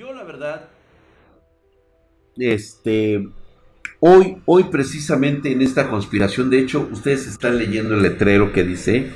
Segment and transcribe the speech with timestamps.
[0.00, 0.70] Yo la verdad,
[2.38, 3.28] este,
[3.98, 9.08] hoy, hoy precisamente en esta conspiración, de hecho, ustedes están leyendo el letrero que dice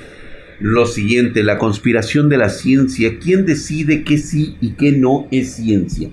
[0.61, 5.55] lo siguiente, la conspiración de la ciencia, ¿quién decide qué sí y qué no es
[5.55, 6.11] ciencia?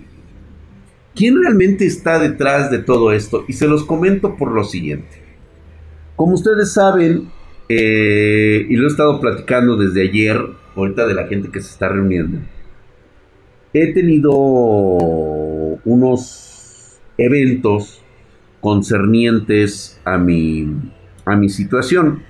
[1.16, 3.44] ¿Quién realmente está detrás de todo esto?
[3.50, 5.22] Y se los comento por lo siguiente.
[6.16, 7.30] Como ustedes saben,
[7.68, 10.42] eh, y lo he estado platicando desde ayer,
[10.78, 12.40] ahorita de la gente que se está reuniendo,
[13.74, 14.32] he tenido
[15.86, 18.02] unos eventos
[18.60, 20.68] concernientes a mi,
[21.26, 22.24] a mi situación,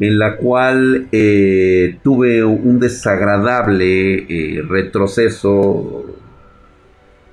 [0.00, 6.04] en la cual eh, tuve un desagradable eh, retroceso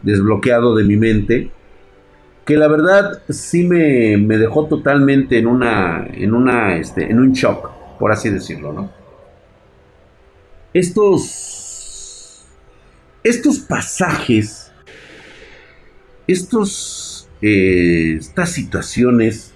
[0.04, 1.52] desbloqueado de mi mente,
[2.46, 7.34] que la verdad sí me, me dejó totalmente en una, en una, este, en un
[7.34, 8.92] shock, por así decirlo, ¿no?
[10.74, 11.61] Estos,
[13.24, 14.72] estos pasajes,
[16.28, 19.54] estos, eh, estas situaciones,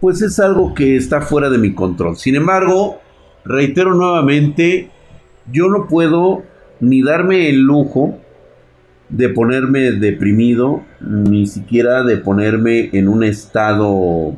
[0.00, 2.16] pues es algo que está fuera de mi control.
[2.16, 3.00] Sin embargo,
[3.44, 4.90] reitero nuevamente,
[5.50, 6.42] yo no puedo
[6.80, 8.18] ni darme el lujo
[9.08, 14.36] de ponerme deprimido, ni siquiera de ponerme en un estado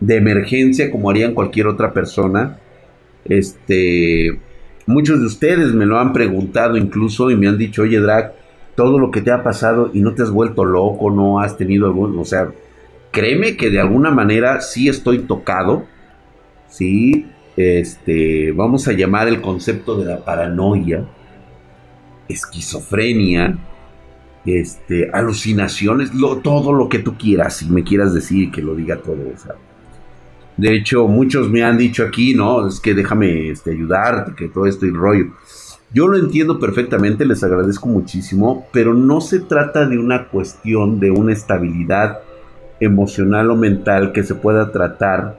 [0.00, 2.58] de emergencia como harían cualquier otra persona.
[3.24, 4.40] Este,
[4.88, 8.32] muchos de ustedes me lo han preguntado incluso y me han dicho, oye Drag,
[8.74, 11.86] todo lo que te ha pasado y no te has vuelto loco, no has tenido
[11.86, 12.50] algún, o sea,
[13.12, 15.84] créeme que de alguna manera sí estoy tocado,
[16.68, 21.04] sí, este, vamos a llamar el concepto de la paranoia,
[22.28, 23.58] esquizofrenia,
[24.46, 29.18] este, alucinaciones, todo lo que tú quieras, si me quieras decir que lo diga todo.
[30.58, 34.66] De hecho, muchos me han dicho aquí, no, es que déjame este, ayudarte, que todo
[34.66, 35.28] esto y rollo.
[35.94, 41.10] Yo lo entiendo perfectamente, les agradezco muchísimo, pero no se trata de una cuestión de
[41.10, 42.18] una estabilidad
[42.80, 45.38] emocional o mental que se pueda tratar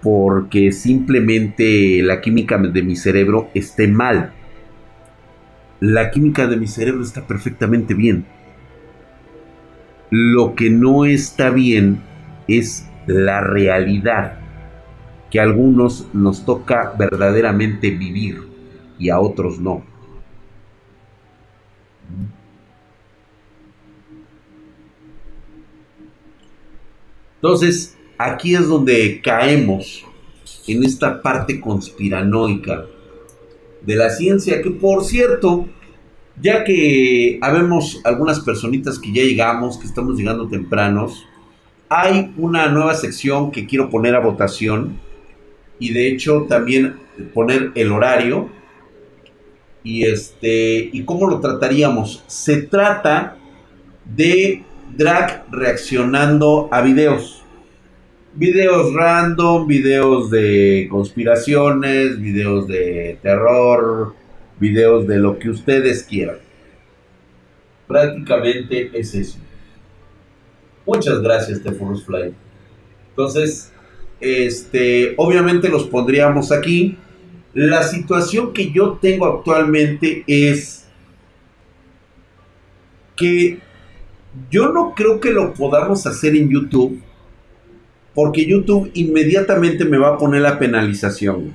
[0.00, 4.32] porque simplemente la química de mi cerebro esté mal
[5.80, 8.26] la química de mi cerebro está perfectamente bien.
[10.10, 12.00] Lo que no está bien
[12.48, 14.38] es la realidad
[15.30, 18.48] que a algunos nos toca verdaderamente vivir
[18.98, 19.82] y a otros no.
[27.36, 30.04] Entonces, aquí es donde caemos
[30.66, 32.84] en esta parte conspiranoica
[33.82, 35.68] de la ciencia, que por cierto,
[36.40, 41.27] ya que habemos algunas personitas que ya llegamos, que estamos llegando tempranos,
[41.88, 44.98] hay una nueva sección que quiero poner a votación
[45.78, 46.96] y de hecho también
[47.34, 48.48] poner el horario
[49.82, 52.24] y este y cómo lo trataríamos.
[52.26, 53.36] Se trata
[54.04, 54.64] de
[54.96, 57.38] drag reaccionando a videos
[58.38, 64.14] videos random, videos de conspiraciones, videos de terror,
[64.60, 66.38] videos de lo que ustedes quieran.
[67.86, 69.38] Prácticamente es eso.
[70.88, 72.32] Muchas gracias, Tefurus Fly.
[73.10, 73.70] Entonces,
[74.22, 76.96] este, obviamente los pondríamos aquí.
[77.52, 80.86] La situación que yo tengo actualmente es
[83.16, 83.58] que
[84.50, 87.02] yo no creo que lo podamos hacer en YouTube
[88.14, 91.54] porque YouTube inmediatamente me va a poner la penalización.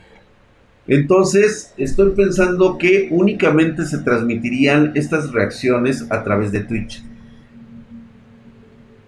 [0.86, 7.04] Entonces, estoy pensando que únicamente se transmitirían estas reacciones a través de Twitch.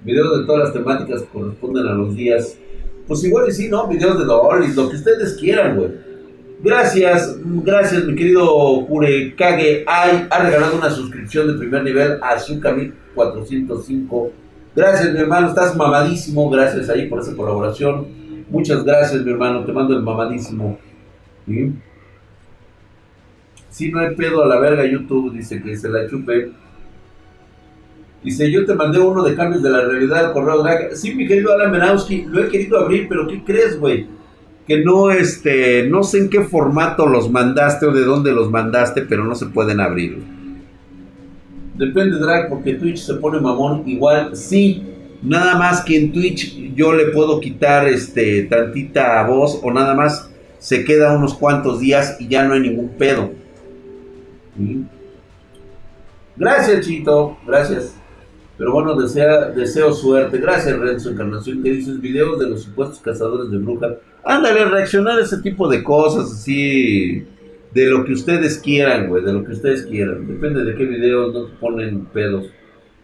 [0.05, 2.57] Videos de todas las temáticas que corresponden a los días.
[3.07, 3.87] Pues igual y sí, ¿no?
[3.87, 5.89] Videos de Doris, lo que ustedes quieran, güey.
[6.63, 8.47] Gracias, gracias, mi querido
[9.37, 9.83] Kage.
[9.85, 12.75] Ay, ha regalado una suscripción de primer nivel a Azúcar
[13.13, 14.31] 405
[14.75, 16.49] Gracias, mi hermano, estás mamadísimo.
[16.49, 18.07] Gracias ahí por esa colaboración.
[18.49, 19.63] Muchas gracias, mi hermano.
[19.63, 20.77] Te mando el mamadísimo.
[21.45, 21.73] ¿Sí?
[23.69, 26.51] Si no hay pedo a la verga, YouTube dice que se la chupe.
[28.25, 30.95] Dice, yo te mandé uno de cambios de la realidad al correo drag.
[30.95, 34.07] Sí, mi querido Alan Menowski, lo he querido abrir, pero ¿qué crees, güey?
[34.67, 39.03] Que no, este, no sé en qué formato los mandaste o de dónde los mandaste,
[39.03, 40.17] pero no se pueden abrir.
[41.75, 43.87] Depende, Drag, porque Twitch se pone mamón.
[43.87, 44.83] Igual, sí.
[45.21, 50.31] Nada más que en Twitch yo le puedo quitar este tantita voz o nada más
[50.57, 53.29] se queda unos cuantos días y ya no hay ningún pedo.
[56.35, 57.37] Gracias, Chito.
[57.45, 57.95] Gracias.
[58.57, 60.37] Pero bueno, desea, deseo suerte.
[60.37, 61.61] Gracias, Renzo Encarnación.
[61.61, 61.99] que dices?
[61.99, 63.95] Videos de los supuestos cazadores de brujas.
[64.23, 67.25] Ándale, reaccionar a ese tipo de cosas así
[67.73, 70.27] de lo que ustedes quieran, güey, de lo que ustedes quieran.
[70.27, 72.45] Depende de qué videos nos ponen pedos.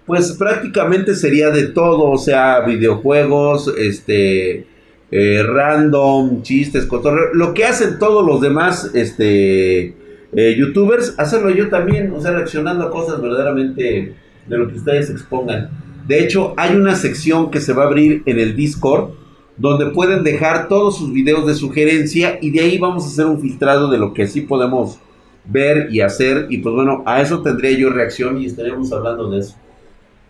[0.06, 4.65] Pues prácticamente sería de todo, o sea, videojuegos, este,
[5.12, 9.95] eh, random, chistes, cotorreo, lo que hacen todos los demás, este,
[10.33, 14.15] eh, youtubers, hacerlo yo también, o sea, reaccionando a cosas verdaderamente
[14.51, 15.69] de lo que ustedes expongan.
[16.07, 19.12] De hecho, hay una sección que se va a abrir en el Discord
[19.57, 23.39] donde pueden dejar todos sus videos de sugerencia y de ahí vamos a hacer un
[23.39, 25.00] filtrado de lo que sí podemos
[25.45, 26.48] ver y hacer.
[26.50, 29.56] Y pues bueno, a eso tendría yo reacción y estaríamos hablando de eso.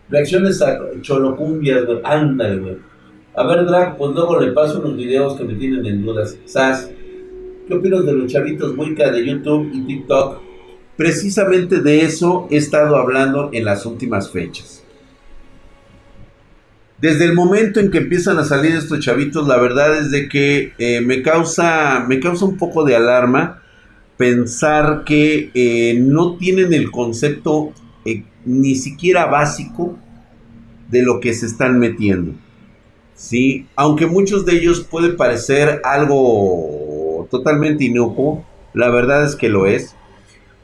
[0.08, 2.76] Reacciones a Cholocumbias, Ándale, güey.
[3.34, 6.38] A ver, Drag, pues luego le paso unos videos que me tienen en dudas.
[6.44, 6.90] Sas,
[7.66, 10.51] ¿qué opinas de los chavitos Wicca de YouTube y TikTok?
[10.96, 14.82] Precisamente de eso he estado hablando en las últimas fechas.
[16.98, 20.72] Desde el momento en que empiezan a salir estos chavitos, la verdad es de que
[20.78, 23.60] eh, me, causa, me causa un poco de alarma
[24.16, 27.72] pensar que eh, no tienen el concepto
[28.04, 29.98] eh, ni siquiera básico
[30.90, 32.34] de lo que se están metiendo.
[33.16, 33.66] ¿sí?
[33.74, 39.96] Aunque muchos de ellos puede parecer algo totalmente inocuo, la verdad es que lo es.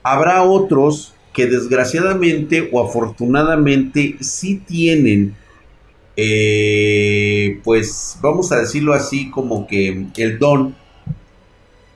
[0.03, 5.35] Habrá otros que desgraciadamente o afortunadamente sí tienen,
[6.17, 10.75] eh, pues vamos a decirlo así, como que el don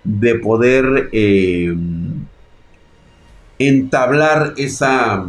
[0.05, 1.75] de poder eh,
[3.59, 5.27] entablar esa,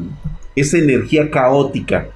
[0.56, 2.10] esa energía caótica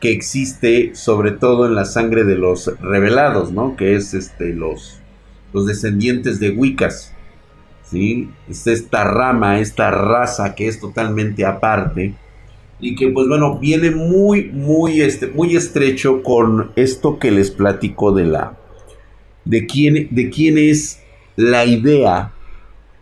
[0.00, 3.76] que existe sobre todo en la sangre de los revelados, ¿no?
[3.76, 4.98] Que es este, los,
[5.52, 7.14] los descendientes de Wiccas,
[7.92, 8.30] ¿sí?
[8.48, 12.14] Es esta rama, esta raza que es totalmente aparte
[12.80, 18.12] y que pues bueno, viene muy, muy, este, muy estrecho con esto que les platico
[18.12, 18.58] de la,
[19.44, 21.00] de quién, de quién es
[21.36, 22.32] la idea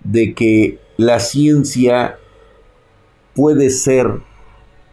[0.05, 2.19] de que la ciencia
[3.35, 4.07] puede ser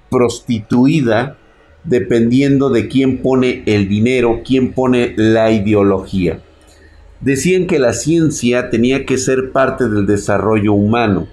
[0.09, 1.37] prostituida
[1.83, 6.41] dependiendo de quién pone el dinero, quién pone la ideología.
[7.21, 11.27] Decían que la ciencia tenía que ser parte del desarrollo humano,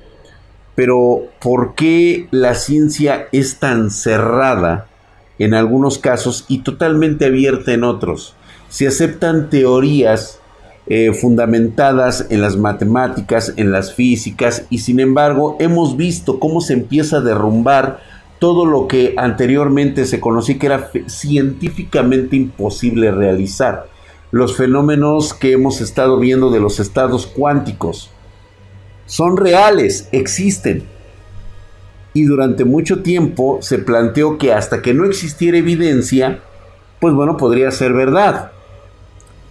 [0.75, 4.86] pero ¿por qué la ciencia es tan cerrada
[5.38, 8.34] en algunos casos y totalmente abierta en otros?
[8.70, 10.40] Se aceptan teorías
[10.86, 16.72] eh, fundamentadas en las matemáticas, en las físicas, y sin embargo hemos visto cómo se
[16.72, 18.00] empieza a derrumbar
[18.38, 23.94] todo lo que anteriormente se conocía que era científicamente imposible realizar.
[24.34, 28.10] Los fenómenos que hemos estado viendo de los estados cuánticos
[29.06, 30.82] son reales, existen.
[32.14, 36.40] Y durante mucho tiempo se planteó que hasta que no existiera evidencia,
[37.00, 38.50] pues bueno, podría ser verdad.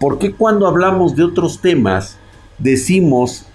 [0.02, 2.18] ¿Por qué cuando hablamos de otros temas
[2.58, 3.46] decimos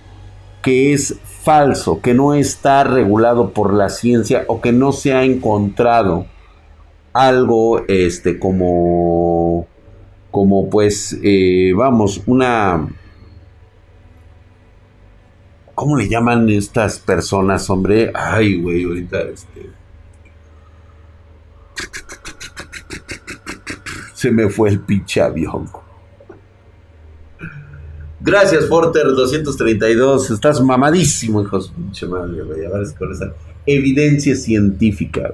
[0.62, 5.24] que es falso, que no está regulado por la ciencia o que no se ha
[5.24, 6.24] encontrado
[7.12, 9.66] algo este como
[10.30, 12.88] como pues eh, vamos una
[15.74, 18.12] ¿cómo le llaman estas personas hombre?
[18.14, 19.70] ay güey ahorita este
[24.14, 25.68] se me fue el pinche avión
[28.20, 30.32] Gracias, Porter 232.
[30.32, 32.64] Estás mamadísimo, hijo de pinche madre, güey.
[32.66, 33.32] A ver, con esa
[33.64, 35.32] evidencia científica.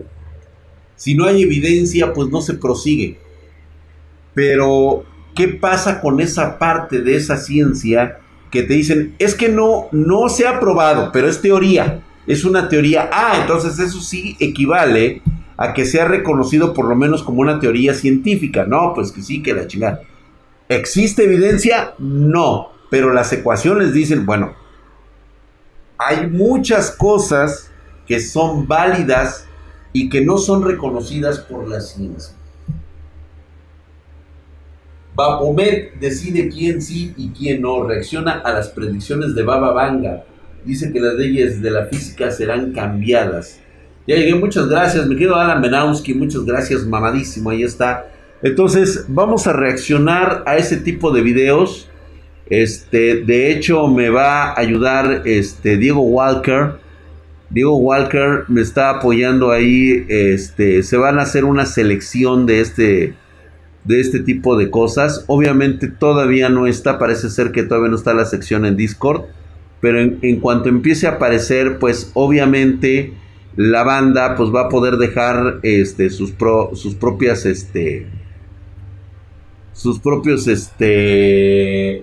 [0.95, 3.19] Si no hay evidencia, pues no se prosigue.
[4.35, 8.19] Pero, ¿qué pasa con esa parte de esa ciencia
[8.51, 12.03] que te dicen, es que no, no se ha probado, pero es teoría?
[12.27, 13.11] Es una teoría.
[13.13, 15.23] Ah, entonces eso sí equivale
[15.57, 18.65] a que sea reconocido por lo menos como una teoría científica.
[18.67, 20.01] No, pues que sí, que la chingada.
[20.69, 21.95] ¿Existe evidencia?
[21.99, 24.55] No pero las ecuaciones dicen, bueno,
[25.99, 27.73] hay muchas cosas
[28.07, 29.47] que son válidas
[29.93, 32.37] y que no son reconocidas por la ciencia.
[35.15, 40.25] Bapomet decide quién sí y quién no, reacciona a las predicciones de Baba Vanga,
[40.65, 43.61] dice que las leyes de la física serán cambiadas.
[44.07, 48.11] Ya llegué, muchas gracias, me quedo Alan Benowski, muchas gracias, mamadísimo, ahí está.
[48.43, 51.89] Entonces, vamos a reaccionar a ese tipo de videos
[52.47, 56.75] este, de hecho, me va a ayudar este, Diego Walker.
[57.51, 60.05] Diego Walker me está apoyando ahí.
[60.09, 63.15] Este, se van a hacer una selección de este,
[63.85, 65.25] de este tipo de cosas.
[65.27, 69.25] Obviamente todavía no está, parece ser que todavía no está la sección en Discord.
[69.81, 73.13] Pero en, cuanto empiece a aparecer, pues obviamente
[73.57, 76.35] la banda pues va a poder dejar este, sus,
[76.73, 78.07] sus propias, este,
[79.75, 82.03] sus propios, este,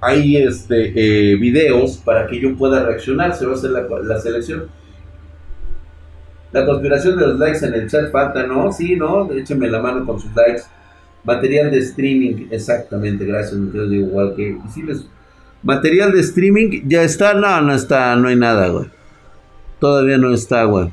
[0.00, 0.92] hay este,
[1.32, 4.79] eh, videos para que yo pueda reaccionar, se va a hacer la, la selección.
[6.52, 8.72] La conspiración de los likes en el chat falta, ¿no?
[8.72, 9.30] Sí, ¿no?
[9.32, 10.62] Échenme la mano con sus likes.
[11.24, 14.58] Material de streaming, exactamente, gracias, me digo igual que...
[14.72, 15.06] Si les,
[15.62, 17.34] material de streaming, ¿ya está?
[17.34, 18.86] No, no está, no hay nada, güey.
[19.78, 20.90] Todavía no está, güey.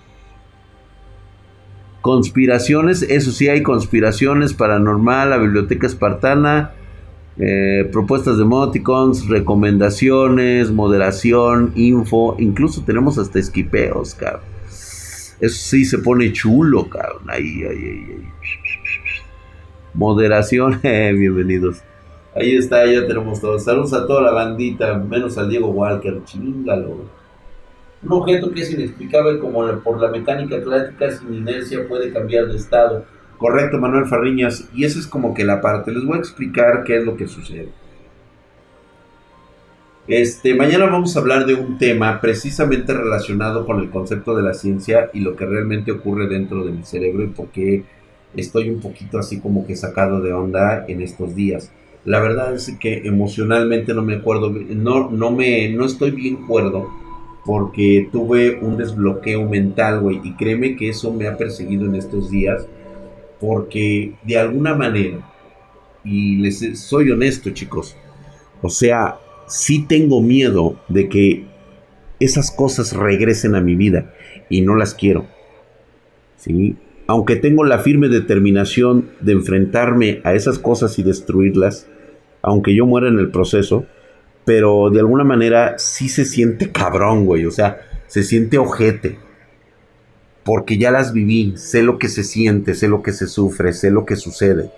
[2.02, 6.72] Conspiraciones, eso sí hay conspiraciones, paranormal, la biblioteca espartana,
[7.38, 14.57] eh, propuestas de emoticons, recomendaciones, moderación, info, incluso tenemos hasta esquipeos, cabrón.
[15.40, 17.24] Eso sí se pone chulo, cabrón.
[17.28, 18.28] Ahí, ahí, ahí,
[19.94, 21.82] Moderación, eh, bienvenidos.
[22.36, 23.64] Ahí está, ya tenemos todos.
[23.64, 27.06] Saludos a toda la bandita, menos al Diego Walker, chingalo.
[28.04, 32.58] Un objeto que es inexplicable como por la mecánica clásica sin inercia puede cambiar de
[32.58, 33.06] estado.
[33.38, 34.70] Correcto, Manuel Farriñas.
[34.74, 35.92] Y esa es como que la parte.
[35.92, 37.70] Les voy a explicar qué es lo que sucede.
[40.08, 44.54] Este, mañana vamos a hablar de un tema precisamente relacionado con el concepto de la
[44.54, 47.84] ciencia y lo que realmente ocurre dentro de mi cerebro y por qué
[48.34, 51.74] estoy un poquito así como que sacado de onda en estos días.
[52.06, 56.90] La verdad es que emocionalmente no me acuerdo, no, no me, no estoy bien cuerdo
[57.46, 62.30] porque tuve un desbloqueo mental, güey, y créeme que eso me ha perseguido en estos
[62.30, 62.66] días,
[63.42, 65.20] porque de alguna manera,
[66.06, 67.96] y les soy honesto, chicos,
[68.62, 69.18] o sea,
[69.48, 71.46] sí tengo miedo de que
[72.20, 74.14] esas cosas regresen a mi vida
[74.50, 75.28] y no las quiero.
[76.38, 76.76] ¿Sí?
[77.08, 81.88] Aunque tengo la firme determinación de enfrentarme a esas cosas y destruirlas,
[82.42, 83.86] aunque yo muera en el proceso,
[84.46, 89.20] pero de alguna manera sí se siente cabrón, güey, o sea, se siente ojete.
[90.44, 93.92] Porque ya las viví, sé lo que se siente, sé lo que se sufre, sé
[93.92, 94.72] lo que sucede.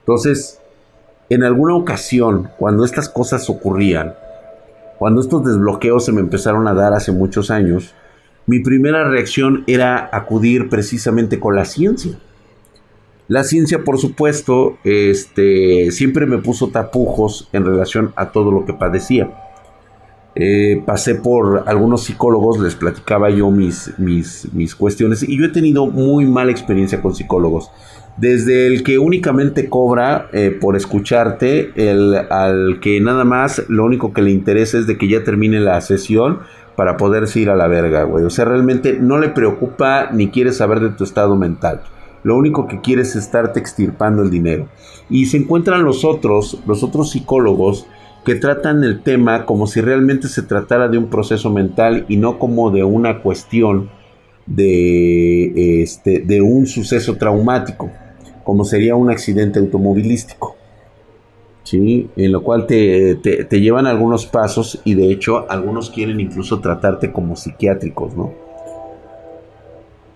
[0.00, 0.60] Entonces,
[1.30, 4.14] en alguna ocasión, cuando estas cosas ocurrían,
[4.98, 7.94] cuando estos desbloqueos se me empezaron a dar hace muchos años,
[8.46, 12.18] mi primera reacción era acudir precisamente con la ciencia.
[13.28, 18.72] La ciencia, por supuesto, este, siempre me puso tapujos en relación a todo lo que
[18.72, 19.30] padecía.
[20.34, 25.50] Eh, pasé por algunos psicólogos, les platicaba yo mis, mis, mis cuestiones y yo he
[25.50, 27.70] tenido muy mala experiencia con psicólogos.
[28.20, 34.12] Desde el que únicamente cobra eh, por escucharte, el, al que nada más lo único
[34.12, 36.40] que le interesa es de que ya termine la sesión
[36.76, 38.24] para poderse ir a la verga, güey.
[38.24, 41.82] O sea, realmente no le preocupa ni quiere saber de tu estado mental
[42.22, 44.68] lo único que quiere es estarte extirpando el dinero.
[45.08, 47.86] Y se encuentran los otros, los otros psicólogos,
[48.24, 52.38] que tratan el tema como si realmente se tratara de un proceso mental y no
[52.38, 53.88] como de una cuestión
[54.46, 57.90] de, este, de un suceso traumático,
[58.50, 60.56] como sería un accidente automovilístico.
[61.62, 62.10] ¿Sí?
[62.16, 67.12] En lo cual te, te llevan algunos pasos y de hecho algunos quieren incluso tratarte
[67.12, 68.32] como psiquiátricos, ¿no?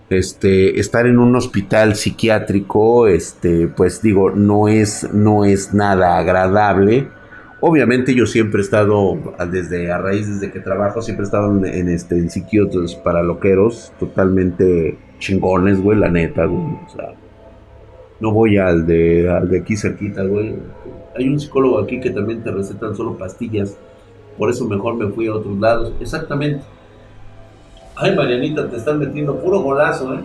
[0.09, 7.07] este, estar en un hospital psiquiátrico, este, pues digo, no es, no es nada agradable.
[7.61, 9.17] Obviamente yo siempre he estado,
[9.51, 13.91] desde a raíz desde que trabajo, siempre he estado en, este, en psiquiatros para loqueros,
[13.99, 16.77] totalmente chingones, güey, la neta, güey.
[16.85, 17.15] O sea,
[18.19, 20.55] no voy al de, al de aquí cerquita, güey.
[21.15, 23.77] Hay un psicólogo aquí que también te recetan solo pastillas.
[24.37, 25.93] Por eso mejor me fui a otros lados.
[25.99, 26.63] Exactamente.
[27.95, 30.21] Ay, Marianita, te están metiendo puro golazo, ¿eh?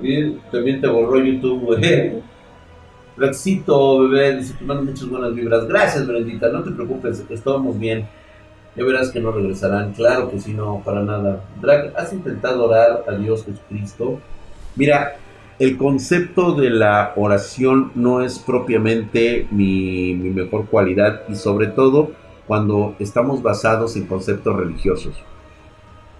[0.00, 2.22] Y también te borró YouTube, güey.
[3.16, 5.66] Flexito, bebé, dice que mandan muchas buenas vibras.
[5.66, 8.06] Gracias, Brendita, no te preocupes, estamos bien.
[8.76, 9.92] Ya verás que no regresarán.
[9.92, 11.44] Claro que sí, no, para nada.
[11.60, 14.20] Drag, ¿has intentado orar a Dios Jesucristo?
[14.76, 15.16] Mira,
[15.58, 22.12] el concepto de la oración no es propiamente mi, mejor cualidad y sobre todo
[22.46, 25.16] cuando estamos basados en conceptos religiosos.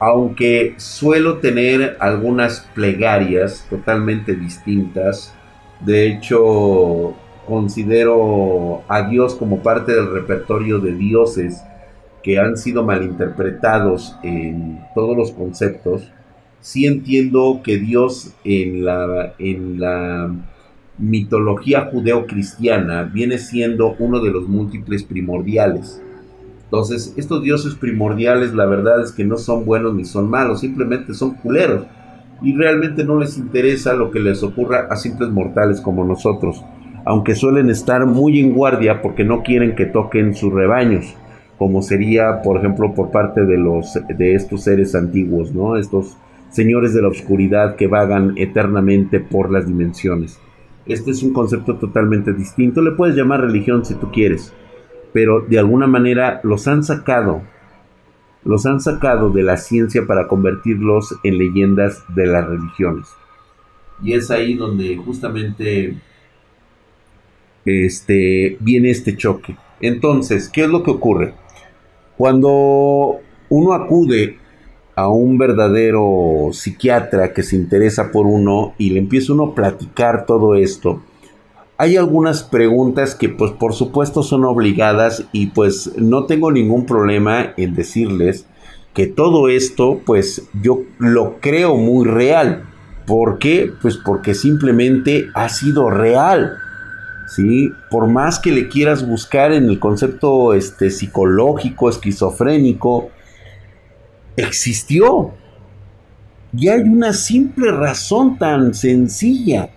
[0.01, 5.35] Aunque suelo tener algunas plegarias totalmente distintas,
[5.81, 7.15] de hecho
[7.47, 11.63] considero a Dios como parte del repertorio de dioses
[12.23, 16.13] que han sido malinterpretados en todos los conceptos,
[16.61, 20.35] sí entiendo que Dios en la, en la
[20.99, 26.03] mitología judeocristiana viene siendo uno de los múltiples primordiales
[26.69, 31.15] entonces, estos dioses primordiales, la verdad es que no son buenos ni son malos, simplemente
[31.15, 31.87] son culeros.
[32.43, 36.63] Y realmente no les interesa lo que les ocurra a simples mortales como nosotros,
[37.07, 41.17] aunque suelen estar muy en guardia porque no quieren que toquen sus rebaños,
[41.57, 45.79] como sería, por ejemplo, por parte de los de estos seres antiguos, ¿no?
[45.79, 46.19] Estos
[46.51, 50.39] señores de la oscuridad que vagan eternamente por las dimensiones.
[50.87, 54.55] Este es un concepto totalmente distinto, le puedes llamar religión si tú quieres
[55.13, 57.43] pero de alguna manera los han sacado,
[58.45, 63.09] los han sacado de la ciencia para convertirlos en leyendas de las religiones.
[64.03, 65.97] Y es ahí donde justamente
[67.65, 69.57] este, viene este choque.
[69.81, 71.35] Entonces, ¿qué es lo que ocurre?
[72.17, 73.17] Cuando
[73.49, 74.39] uno acude
[74.99, 80.27] a un verdadero psiquiatra que se interesa por uno y le empieza uno a platicar
[80.27, 81.01] todo esto,
[81.77, 87.53] hay algunas preguntas que pues por supuesto son obligadas y pues no tengo ningún problema
[87.57, 88.47] en decirles
[88.93, 92.65] que todo esto pues yo lo creo muy real.
[93.07, 93.71] ¿Por qué?
[93.81, 96.57] Pues porque simplemente ha sido real.
[97.29, 97.71] ¿Sí?
[97.89, 103.11] Por más que le quieras buscar en el concepto este, psicológico, esquizofrénico,
[104.39, 105.33] existió.
[106.57, 109.69] Y hay una simple razón tan sencilla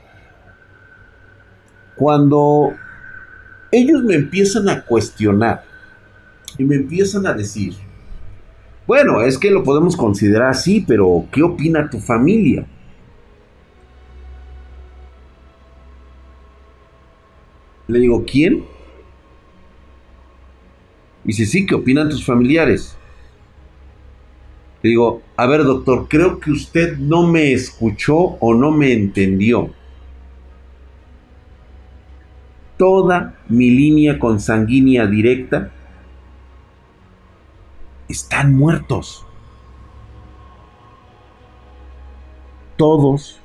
[1.95, 2.73] cuando
[3.71, 5.63] ellos me empiezan a cuestionar
[6.57, 7.73] y me empiezan a decir,
[8.87, 12.65] bueno, es que lo podemos considerar así, pero ¿qué opina tu familia?
[17.87, 18.63] Le digo, ¿quién?
[21.23, 22.97] Dice, sí, ¿qué opinan tus familiares?
[24.83, 29.71] Le digo, a ver doctor, creo que usted no me escuchó o no me entendió
[32.81, 35.69] toda mi línea consanguínea directa
[38.09, 39.23] están muertos.
[42.77, 43.39] Todos,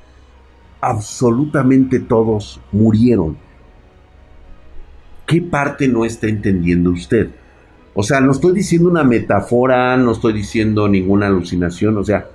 [0.80, 3.36] absolutamente todos, murieron.
[5.26, 7.28] ¿Qué parte no está entendiendo usted?
[7.98, 12.28] O sea, no estoy diciendo una metáfora, no estoy diciendo ninguna alucinación, o sea,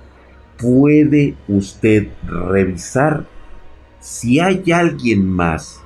[0.58, 3.26] puede usted revisar
[4.00, 5.80] si hay alguien más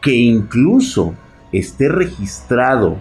[0.00, 1.14] que incluso
[1.52, 2.96] esté registrado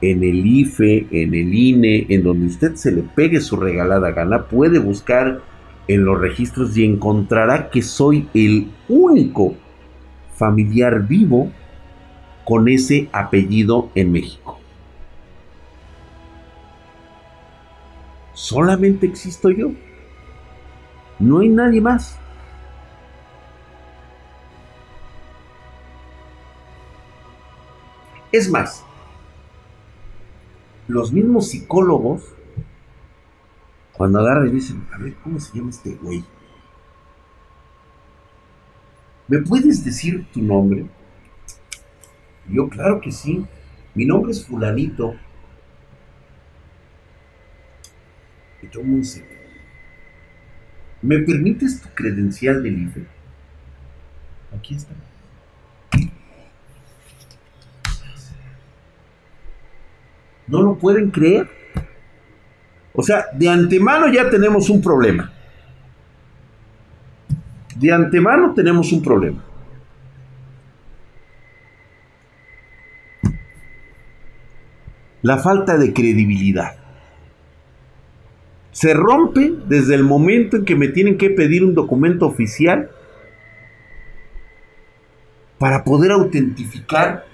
[0.00, 4.44] en el IFE, en el INE, en donde usted se le pegue su regalada gana,
[4.46, 5.42] puede buscar
[5.88, 9.54] en los registros y encontrará que soy el único
[10.36, 11.50] familiar vivo
[12.44, 14.58] con ese apellido en México.
[18.34, 19.70] Solamente existo yo.
[21.18, 22.18] No hay nadie más.
[28.32, 28.84] Es más,
[30.88, 32.24] los mismos psicólogos,
[33.92, 36.24] cuando agarran y dicen, a ver, ¿cómo se llama este güey?
[39.28, 40.84] ¿Me puedes decir tu nombre?
[42.48, 43.44] Yo, claro que sí.
[43.94, 45.14] Mi nombre es Fulanito.
[48.62, 49.06] Y todo mundo
[51.02, 53.04] ¿Me permites tu credencial del IFE?
[54.56, 54.94] Aquí está.
[60.46, 61.48] No lo pueden creer.
[62.94, 65.32] O sea, de antemano ya tenemos un problema.
[67.76, 69.44] De antemano tenemos un problema.
[75.24, 76.76] La falta de credibilidad.
[78.72, 82.90] Se rompe desde el momento en que me tienen que pedir un documento oficial
[85.58, 87.24] para poder autentificar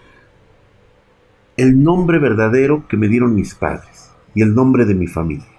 [1.56, 5.50] el nombre verdadero que me dieron mis padres y el nombre de mi familia.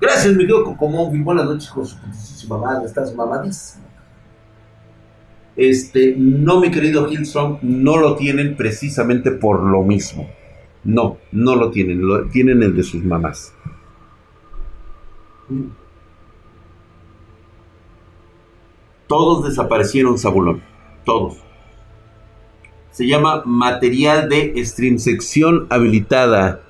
[0.00, 1.24] Gracias, mi querido Cocomón.
[1.24, 2.86] Buenas noches con su putísima madre.
[2.86, 3.82] Estás mamadísimo.
[5.56, 10.30] Este, no, mi querido Hillstrong, no lo tienen precisamente por lo mismo.
[10.84, 12.06] No, no lo tienen.
[12.06, 13.54] Lo, tienen el de sus mamás.
[19.06, 20.62] Todos desaparecieron, Sabulón.
[21.04, 21.48] Todos
[22.98, 26.62] se llama material de stream sección habilitada.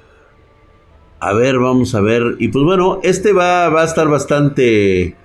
[1.20, 2.36] A ver, vamos a ver.
[2.38, 5.16] Y pues bueno, este va, va a estar bastante,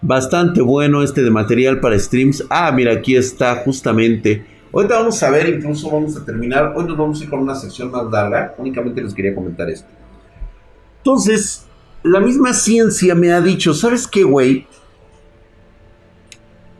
[0.00, 2.46] bastante bueno, este de material para streams.
[2.50, 4.46] Ah, mira, aquí está justamente.
[4.72, 6.74] Ahorita vamos a ver, incluso vamos a terminar.
[6.76, 8.54] Hoy nos vamos a ir con una sección más larga.
[8.58, 9.88] Únicamente les quería comentar esto.
[10.98, 11.66] Entonces,
[12.02, 14.66] la misma ciencia me ha dicho, ¿sabes qué, güey?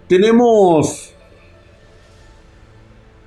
[0.08, 1.14] Tenemos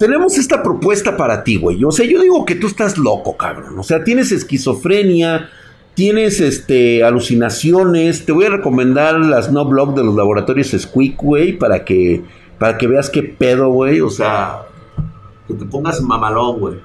[0.01, 1.83] tenemos esta propuesta para ti, güey.
[1.83, 3.77] O sea, yo digo que tú estás loco, cabrón.
[3.77, 5.51] O sea, tienes esquizofrenia,
[5.93, 8.25] tienes este alucinaciones.
[8.25, 12.23] Te voy a recomendar las no blog de los laboratorios Squeak, güey, para que
[12.61, 14.01] para que veas qué pedo, güey.
[14.01, 14.67] O sea,
[15.47, 16.79] que te pongas mamalón, güey.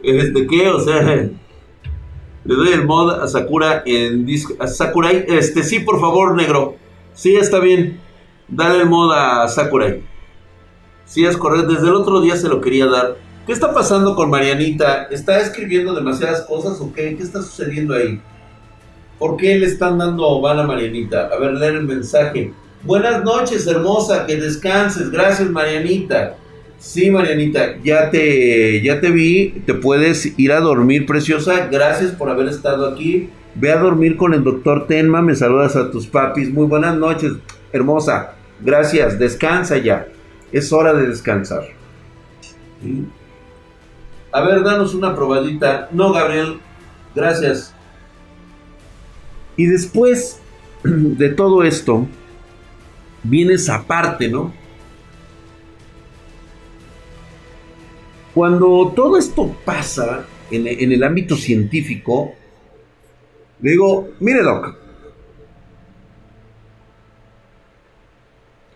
[0.00, 0.68] Este, ¿qué?
[0.68, 4.54] O sea, le doy el mod a Sakura en disco.
[4.60, 6.76] A Sakurai, este, sí, por favor, negro.
[7.14, 7.98] Sí, está bien.
[8.46, 10.04] Dale el mod a Sakurai.
[11.04, 11.72] Sí, es correcto.
[11.72, 13.16] Desde el otro día se lo quería dar.
[13.44, 15.08] ¿Qué está pasando con Marianita?
[15.10, 17.16] ¿Está escribiendo demasiadas cosas o qué?
[17.16, 18.22] ¿Qué está sucediendo ahí?
[19.20, 21.28] ¿Por qué le están dando van a Marianita?
[21.30, 22.54] A ver, leer el mensaje.
[22.82, 25.10] Buenas noches, hermosa, que descanses.
[25.10, 26.36] Gracias, Marianita.
[26.78, 29.62] Sí, Marianita, ya te, ya te vi.
[29.66, 31.68] Te puedes ir a dormir, preciosa.
[31.70, 33.28] Gracias por haber estado aquí.
[33.54, 35.20] Ve a dormir con el doctor Tenma.
[35.20, 36.50] Me saludas a tus papis.
[36.50, 37.34] Muy buenas noches,
[37.74, 38.36] hermosa.
[38.62, 39.18] Gracias.
[39.18, 40.06] Descansa ya.
[40.50, 41.64] Es hora de descansar.
[44.32, 45.90] A ver, danos una probadita.
[45.92, 46.58] No, Gabriel.
[47.14, 47.74] Gracias.
[49.60, 50.40] Y después
[50.84, 52.06] de todo esto,
[53.22, 54.54] viene esa parte, ¿no?
[58.32, 62.32] Cuando todo esto pasa en, en el ámbito científico,
[63.60, 64.78] le digo, mire Doc,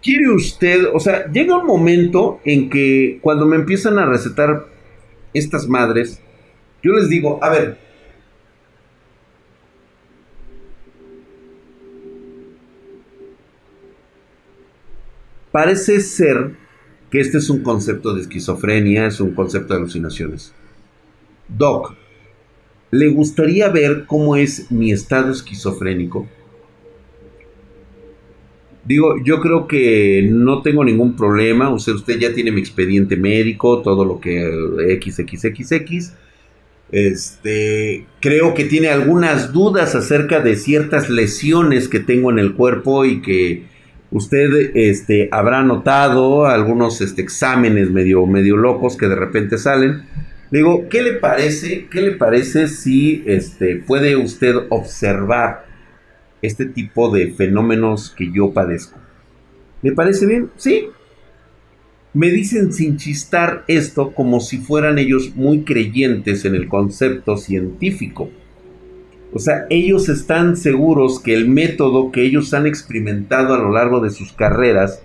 [0.03, 4.67] ¿quiere usted, o sea, llega un momento en que cuando me empiezan a recetar
[5.33, 6.21] estas madres,
[6.83, 7.84] yo les digo, a ver,
[15.55, 16.51] parece ser
[17.13, 20.53] que este es un concepto de esquizofrenia, es un concepto de alucinaciones.
[21.47, 21.95] Doc,
[22.91, 26.27] ¿le gustaría ver cómo es mi estado esquizofrénico?
[28.85, 31.73] Digo, yo creo que no tengo ningún problema.
[31.73, 36.15] Usted, usted ya tiene mi expediente médico, todo lo que XXXX.
[36.91, 43.05] Este, creo que tiene algunas dudas acerca de ciertas lesiones que tengo en el cuerpo
[43.05, 43.73] y que
[44.15, 50.05] Usted este, habrá notado algunos este, exámenes medio, medio locos que de repente salen.
[50.53, 51.89] Le digo, ¿qué le parece?
[51.91, 55.67] ¿Qué le parece si este, puede usted observar
[56.43, 59.01] este tipo de fenómenos que yo padezco?
[59.83, 60.49] ¿Me parece bien?
[60.55, 60.91] Sí.
[62.13, 68.31] Me dicen sin chistar esto como si fueran ellos muy creyentes en el concepto científico.
[69.35, 73.99] O sea, ellos están seguros que el método que ellos han experimentado a lo largo
[73.99, 75.03] de sus carreras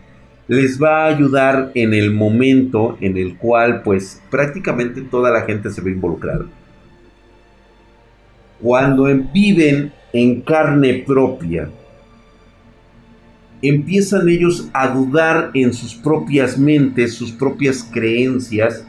[0.48, 5.72] les va a ayudar en el momento en el cual pues prácticamente toda la gente
[5.72, 6.46] se ve involucrada.
[8.62, 11.72] Cuando viven en carne propia,
[13.64, 18.86] empiezan ellos a dudar en sus propias mentes, sus propias creencias,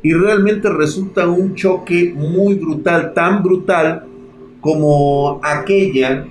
[0.00, 4.06] y realmente resulta un choque muy brutal, tan brutal
[4.66, 6.26] como aquella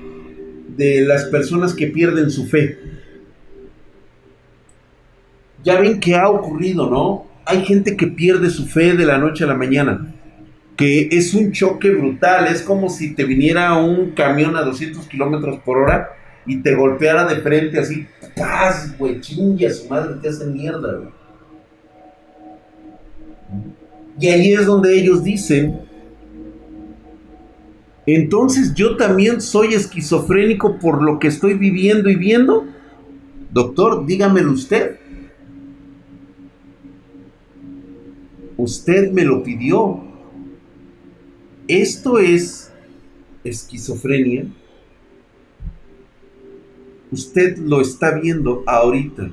[0.76, 2.78] de las personas que pierden su fe.
[5.64, 7.28] Ya ven que ha ocurrido, ¿no?
[7.46, 10.14] Hay gente que pierde su fe de la noche a la mañana,
[10.76, 15.60] que es un choque brutal, es como si te viniera un camión a 200 kilómetros
[15.60, 16.10] por hora
[16.46, 19.22] y te golpeara de frente así, ¡paz, güey!
[19.22, 21.10] Chingue a su madre, te hace mierda, güey.
[24.20, 25.85] Y ahí es donde ellos dicen
[28.06, 32.66] entonces yo también soy esquizofrénico por lo que estoy viviendo y viendo.
[33.52, 35.00] Doctor, dígamelo usted.
[38.58, 40.04] Usted me lo pidió.
[41.68, 42.72] Esto es
[43.44, 44.46] esquizofrenia.
[47.12, 49.32] Usted lo está viendo ahorita.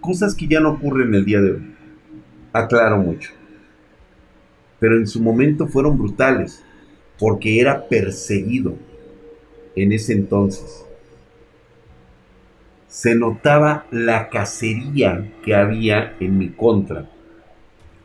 [0.00, 1.74] Cosas que ya no ocurren el día de hoy.
[2.52, 3.37] Aclaro mucho
[4.78, 6.62] pero en su momento fueron brutales,
[7.18, 8.74] porque era perseguido
[9.74, 10.84] en ese entonces.
[12.88, 17.10] Se notaba la cacería que había en mi contra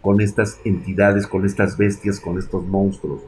[0.01, 3.21] con estas entidades, con estas bestias, con estos monstruos.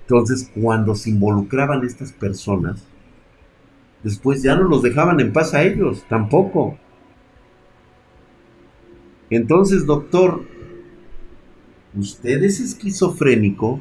[0.00, 2.82] Entonces, cuando se involucraban estas personas,
[4.02, 6.78] después ya no los dejaban en paz a ellos, tampoco.
[9.36, 10.42] Entonces, doctor,
[11.98, 13.80] ¿usted es esquizofrénico?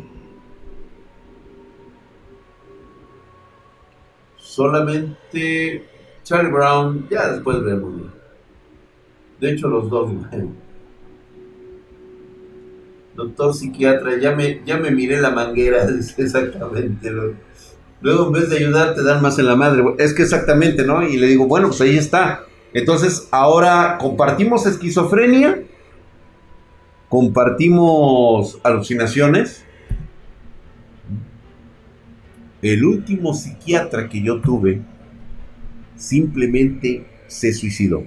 [4.38, 5.86] Solamente
[6.24, 8.02] Charlie Brown, ya después vemos.
[9.40, 10.12] De hecho, los dos.
[13.16, 15.86] Doctor psiquiatra, ya me, ya me miré la manguera,
[16.18, 17.12] exactamente.
[18.02, 19.84] Luego, en vez de ayudar, te dan más en la madre.
[20.00, 21.08] Es que exactamente, ¿no?
[21.08, 22.48] Y le digo, bueno, pues ahí está.
[22.74, 25.64] Entonces, ahora compartimos esquizofrenia,
[27.10, 29.64] compartimos alucinaciones.
[32.62, 34.82] El último psiquiatra que yo tuve
[35.96, 38.04] simplemente se suicidó.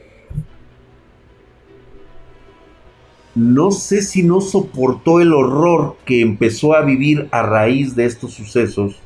[3.37, 8.33] no sé si no soportó el horror que empezó a vivir a raíz de estos
[8.33, 8.97] sucesos,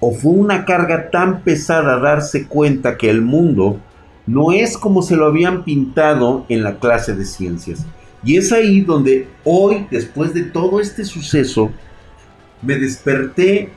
[0.00, 3.78] o fue una carga tan pesada darse cuenta que el mundo
[4.28, 7.86] no es como se lo habían pintado en la clase de ciencias.
[8.22, 11.70] Y es ahí donde hoy, después de todo este suceso,
[12.60, 13.70] me desperté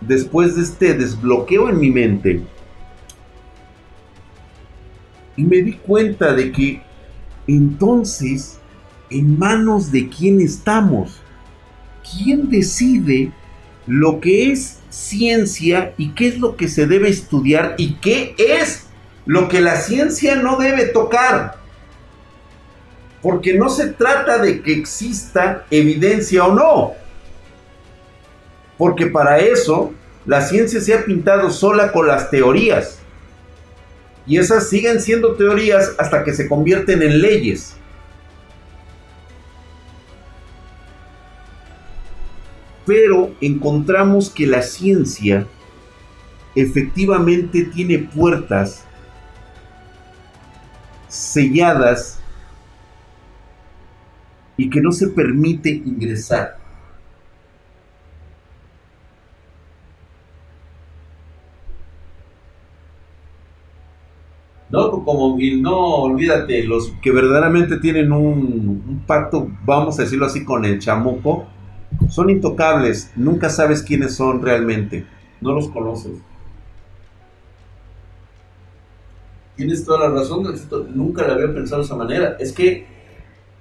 [0.00, 2.42] después de este desbloqueo en mi mente
[5.36, 6.82] y me di cuenta de que
[7.46, 8.58] entonces
[9.10, 11.20] en manos de quién estamos.
[12.02, 13.30] ¿Quién decide
[13.86, 18.86] lo que es ciencia y qué es lo que se debe estudiar y qué es
[19.26, 21.56] lo que la ciencia no debe tocar?
[23.20, 26.92] Porque no se trata de que exista evidencia o no.
[28.76, 29.92] Porque para eso
[30.26, 32.98] la ciencia se ha pintado sola con las teorías.
[34.26, 37.76] Y esas siguen siendo teorías hasta que se convierten en leyes.
[42.84, 45.46] pero encontramos que la ciencia
[46.54, 48.84] efectivamente tiene puertas
[51.12, 52.18] selladas
[54.56, 56.56] y que no se permite ingresar.
[64.70, 70.46] No, como no, olvídate, los que verdaderamente tienen un, un pacto, vamos a decirlo así,
[70.46, 71.46] con el chamuco,
[72.08, 75.04] son intocables, nunca sabes quiénes son realmente,
[75.42, 76.12] no los conoces.
[79.62, 80.42] Tienes toda la razón,
[80.92, 82.36] nunca la había pensado de esa manera.
[82.40, 82.84] Es que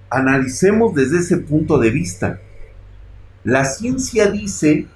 [0.09, 2.41] analicemos desde ese punto de vista.
[3.43, 4.87] La ciencia dice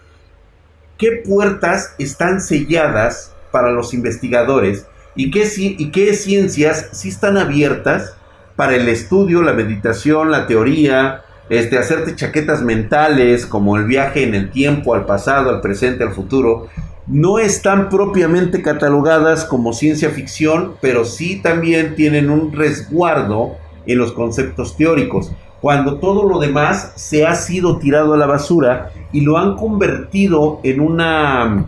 [0.97, 8.15] qué puertas están selladas para los investigadores y qué, y qué ciencias sí están abiertas
[8.55, 14.33] para el estudio, la meditación, la teoría, este, hacerte chaquetas mentales como el viaje en
[14.33, 16.67] el tiempo, al pasado, al presente, al futuro,
[17.07, 24.11] no están propiamente catalogadas como ciencia ficción, pero sí también tienen un resguardo en los
[24.13, 29.37] conceptos teóricos, cuando todo lo demás se ha sido tirado a la basura y lo
[29.37, 31.65] han convertido en una...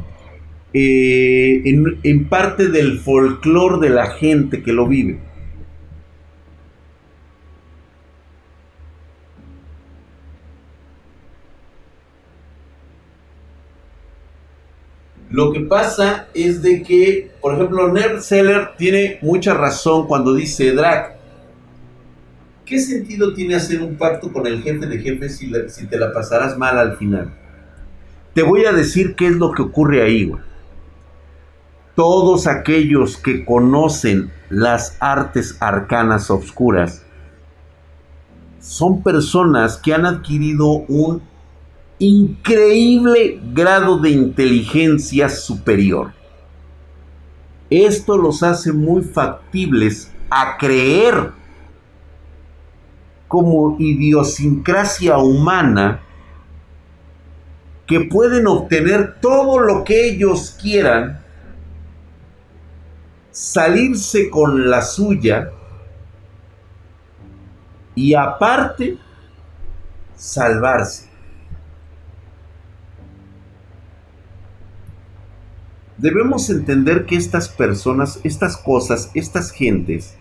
[0.74, 1.64] Eh,
[2.04, 5.18] en, parte del folclore de la gente que lo vive.
[15.38, 20.72] Lo que pasa es de que, por ejemplo, Nerd Seller tiene mucha razón cuando dice,
[20.72, 21.16] Drac,
[22.66, 26.58] ¿qué sentido tiene hacer un pacto con el jefe de jefes si, te la pasarás
[26.58, 27.36] mal al final?
[28.34, 30.32] Te voy a decir qué es lo que ocurre ahí.
[31.94, 37.06] Todos aquellos que conocen las artes arcanas obscuras
[38.60, 41.22] son personas que han adquirido un
[42.00, 46.14] increíble grado de inteligencia superior.
[47.70, 51.32] Esto los hace muy factibles a creer
[53.28, 56.02] como idiosincrasia humana
[57.86, 61.22] que pueden obtener todo lo que ellos quieran,
[63.32, 65.52] salirse con la suya
[67.96, 68.98] y aparte
[70.16, 71.08] salvarse.
[75.98, 80.16] Debemos entender que estas personas, estas cosas, estas gentes,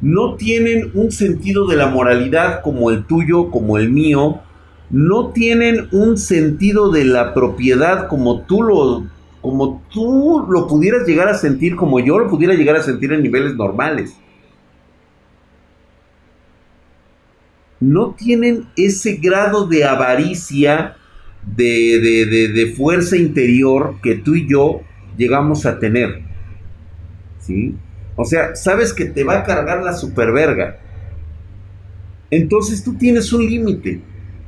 [0.00, 4.40] no tienen un sentido de la moralidad como el tuyo, como el mío,
[4.88, 9.04] no tienen un sentido de la propiedad como tú lo
[9.40, 13.22] como tú lo pudieras llegar a sentir, como yo lo pudiera llegar a sentir en
[13.22, 14.14] niveles normales.
[17.78, 20.96] No tienen ese grado de avaricia
[21.46, 24.82] de, fuerza interior que tú y yo
[25.16, 26.22] llegamos a tener.
[27.40, 27.74] ¿Sí?
[28.16, 30.78] O sea, sabes que te va a cargar la superverga.
[32.30, 34.02] Entonces tú tienes un límite.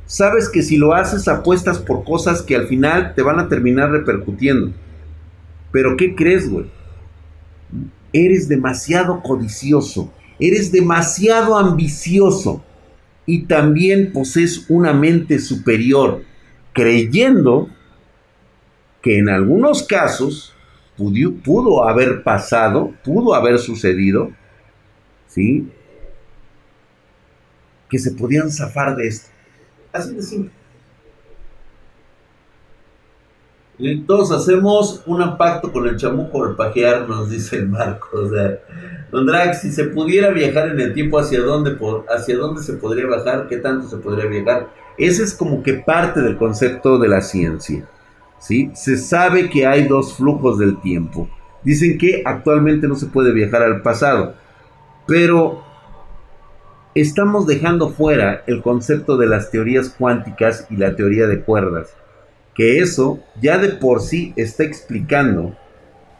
[0.05, 3.91] Sabes que si lo haces apuestas por cosas que al final te van a terminar
[3.91, 4.73] repercutiendo.
[5.71, 6.67] Pero ¿qué crees, güey?
[8.11, 10.13] Eres demasiado codicioso.
[10.39, 12.63] Eres demasiado ambicioso.
[13.25, 16.23] Y también posees una mente superior
[16.73, 17.69] creyendo
[19.01, 20.53] que en algunos casos
[20.97, 24.31] pudo, haber pasado, pudo haber sucedido,
[25.27, 25.69] ¿sí?
[27.89, 29.29] Que se podían zafar de esto.
[29.91, 30.51] Así de simple.
[33.79, 38.07] Entonces hacemos un pacto con el chamuco al pajear, nos dice el Marco.
[38.13, 38.59] O sea,
[39.11, 41.77] Don si se pudiera viajar en el tiempo, ¿hacia dónde,
[42.09, 43.47] ¿hacia dónde se podría bajar?
[43.47, 44.69] ¿Qué tanto se podría viajar?
[44.97, 47.85] Ese es como que parte del concepto de la ciencia.
[48.39, 48.71] ¿sí?
[48.73, 51.29] Se sabe que hay dos flujos del tiempo.
[51.63, 54.35] Dicen que actualmente no se puede viajar al pasado,
[55.07, 55.63] pero
[56.93, 61.95] estamos dejando fuera el concepto de las teorías cuánticas y la teoría de cuerdas,
[62.53, 65.55] que eso ya de por sí está explicando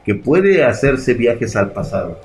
[0.06, 2.20] que puede hacerse viajes al pasado.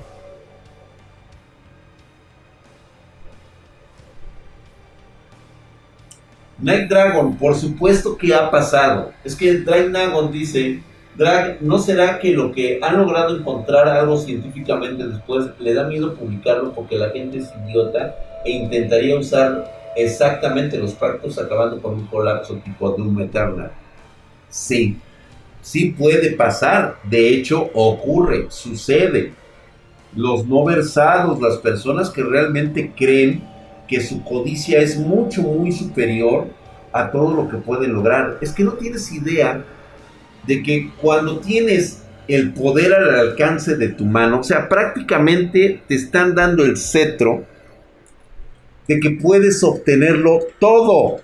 [6.61, 9.11] Night Dragon, por supuesto que ha pasado.
[9.23, 10.81] Es que Drag Dragon dice,
[11.15, 16.15] Drag, ¿no será que lo que han logrado encontrar algo científicamente después le da miedo
[16.15, 22.07] publicarlo porque la gente es idiota e intentaría usar exactamente los pactos acabando con un
[22.07, 23.71] colapso tipo Doom Eternal?
[24.49, 24.97] Sí,
[25.61, 26.97] sí puede pasar.
[27.03, 29.33] De hecho, ocurre, sucede.
[30.15, 33.43] Los no versados, las personas que realmente creen
[33.89, 36.47] que su codicia es mucho, muy superior
[36.93, 38.37] a todo lo que pueden lograr.
[38.39, 39.65] Es que no tienes idea
[40.45, 45.95] de que cuando tienes el poder al alcance de tu mano, o sea, prácticamente te
[45.95, 47.43] están dando el cetro
[48.87, 51.21] de que puedes obtenerlo todo.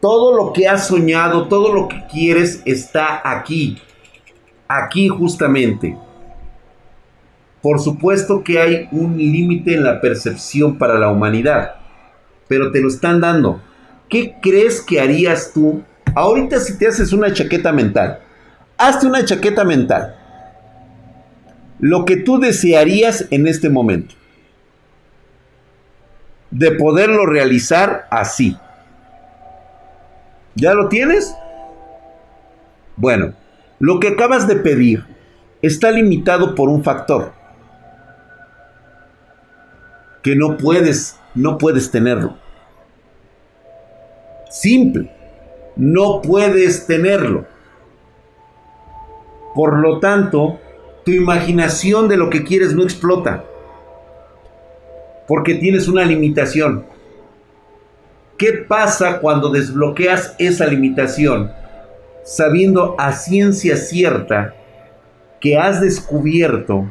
[0.00, 3.78] Todo lo que has soñado, todo lo que quieres está aquí.
[4.68, 5.96] Aquí justamente.
[7.60, 11.83] Por supuesto que hay un límite en la percepción para la humanidad
[12.48, 13.60] pero te lo están dando.
[14.08, 15.82] ¿Qué crees que harías tú
[16.14, 18.20] ahorita si te haces una chaqueta mental?
[18.76, 20.16] Hazte una chaqueta mental.
[21.78, 24.14] Lo que tú desearías en este momento.
[26.50, 28.56] De poderlo realizar así.
[30.54, 31.34] ¿Ya lo tienes?
[32.96, 33.34] Bueno,
[33.80, 35.04] lo que acabas de pedir
[35.62, 37.32] está limitado por un factor.
[40.24, 42.36] Que no puedes no puedes tenerlo.
[44.50, 45.10] Simple,
[45.76, 47.46] no puedes tenerlo.
[49.54, 50.60] Por lo tanto,
[51.04, 53.44] tu imaginación de lo que quieres no explota.
[55.26, 56.86] Porque tienes una limitación.
[58.38, 61.52] ¿Qué pasa cuando desbloqueas esa limitación
[62.24, 64.54] sabiendo a ciencia cierta
[65.40, 66.86] que has descubierto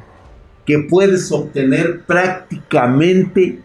[0.66, 3.60] que puedes obtener prácticamente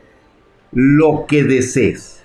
[0.72, 2.22] lo que desees.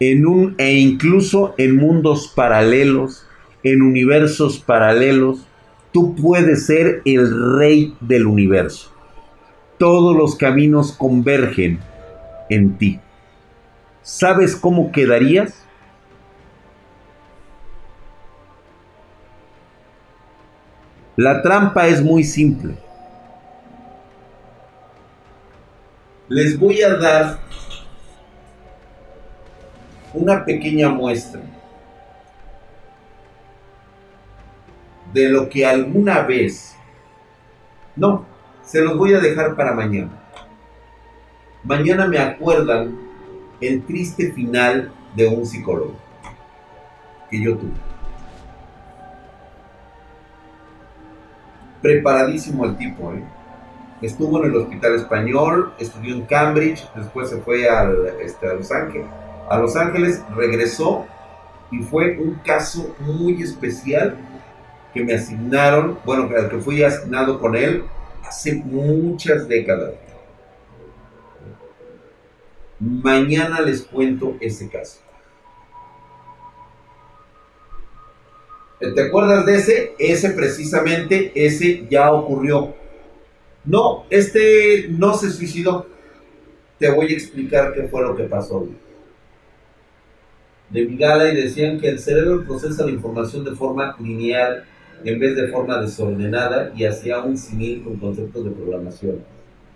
[0.00, 3.26] En un, e incluso en mundos paralelos,
[3.62, 5.46] en universos paralelos,
[5.92, 8.90] tú puedes ser el rey del universo.
[9.78, 11.78] Todos los caminos convergen
[12.48, 12.98] en ti.
[14.02, 15.64] ¿Sabes cómo quedarías?
[21.16, 22.74] La trampa es muy simple.
[26.34, 27.38] Les voy a dar
[30.14, 31.42] una pequeña muestra
[35.12, 36.74] de lo que alguna vez,
[37.94, 38.24] no,
[38.64, 40.10] se los voy a dejar para mañana.
[41.64, 42.98] Mañana me acuerdan
[43.60, 45.96] el triste final de un psicólogo
[47.30, 47.76] que yo tuve.
[51.82, 53.22] Preparadísimo el tipo, ¿eh?
[54.02, 57.68] Estuvo en el Hospital Español, estudió en Cambridge, después se fue
[58.20, 59.06] este, a Los Ángeles
[59.52, 61.06] a Los Ángeles, regresó
[61.70, 64.16] y fue un caso muy especial
[64.94, 67.84] que me asignaron, bueno, al que fui asignado con él
[68.26, 69.92] hace muchas décadas.
[72.78, 75.00] Mañana les cuento ese caso.
[78.80, 79.94] ¿Te acuerdas de ese?
[79.98, 82.74] Ese precisamente, ese ya ocurrió.
[83.64, 85.86] No, este no se suicidó.
[86.78, 88.68] Te voy a explicar qué fue lo que pasó
[90.72, 94.64] de Vigala y decían que el cerebro procesa la información de forma lineal
[95.04, 99.18] en vez de forma desordenada y hacía un simil con conceptos de programación.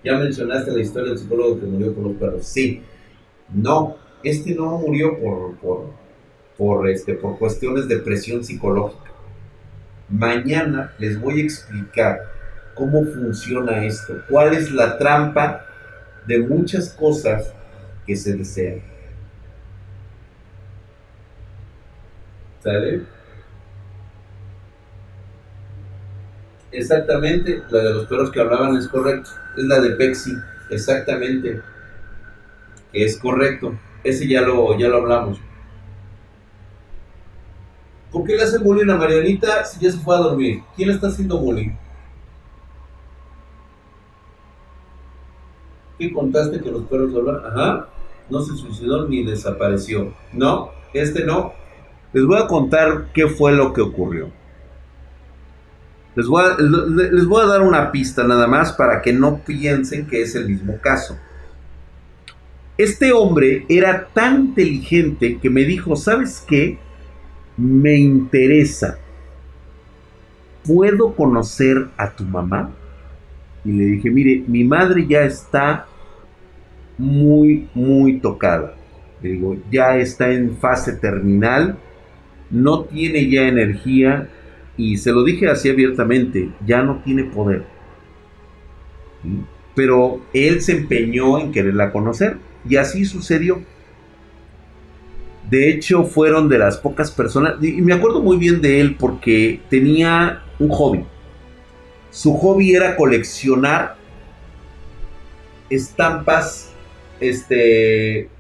[0.03, 2.47] Ya mencionaste la historia del psicólogo que murió con los perros.
[2.47, 2.81] Sí,
[3.53, 5.91] no, este no murió por, por,
[6.57, 9.11] por, este, por cuestiones de presión psicológica.
[10.09, 12.21] Mañana les voy a explicar
[12.77, 15.67] cómo funciona esto, cuál es la trampa
[16.27, 17.53] de muchas cosas
[18.07, 18.83] que se desean.
[26.73, 29.31] Exactamente, la de los perros que hablaban es correcto.
[29.57, 30.33] Es la de Pexi,
[30.71, 31.63] exactamente.
[32.93, 33.79] Es correcto.
[34.05, 35.41] Ese ya lo, ya lo hablamos.
[38.11, 40.63] ¿Por qué le hacen bullying a Marianita si ya se fue a dormir?
[40.75, 41.71] ¿Quién está haciendo bullying?
[45.99, 47.45] ¿Qué contaste que los perros hablan?
[47.45, 47.89] Ajá,
[48.29, 50.13] no se suicidó ni desapareció.
[50.33, 51.53] No, este no.
[52.13, 54.31] Les voy a contar qué fue lo que ocurrió.
[56.15, 60.07] Les voy, a, les voy a dar una pista nada más para que no piensen
[60.07, 61.19] que es el mismo caso.
[62.79, 66.79] Este hombre era tan inteligente que me dijo, ¿sabes qué?
[67.57, 68.99] Me interesa.
[70.67, 72.71] ¿Puedo conocer a tu mamá?
[73.67, 75.87] Y le dije, mire, mi madre ya está
[76.97, 78.77] muy, muy tocada.
[79.21, 81.77] Le digo, ya está en fase terminal,
[82.51, 84.29] no tiene ya energía
[84.77, 87.65] y se lo dije así abiertamente, ya no tiene poder.
[89.75, 92.37] Pero él se empeñó en quererla conocer
[92.69, 93.63] y así sucedió.
[95.51, 99.61] De hecho, fueron de las pocas personas, y me acuerdo muy bien de él porque
[99.71, 101.05] tenía un hobby.
[102.17, 103.95] Su hobby era coleccionar
[105.69, 106.73] estampas,
[107.21, 108.31] este,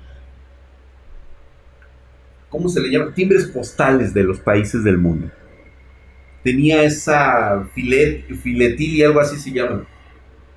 [2.49, 3.12] ¿cómo se le llama?
[3.12, 5.31] Timbres postales de los países del mundo.
[6.43, 8.24] Tenía esa filet,
[8.79, 9.87] y algo así se llama.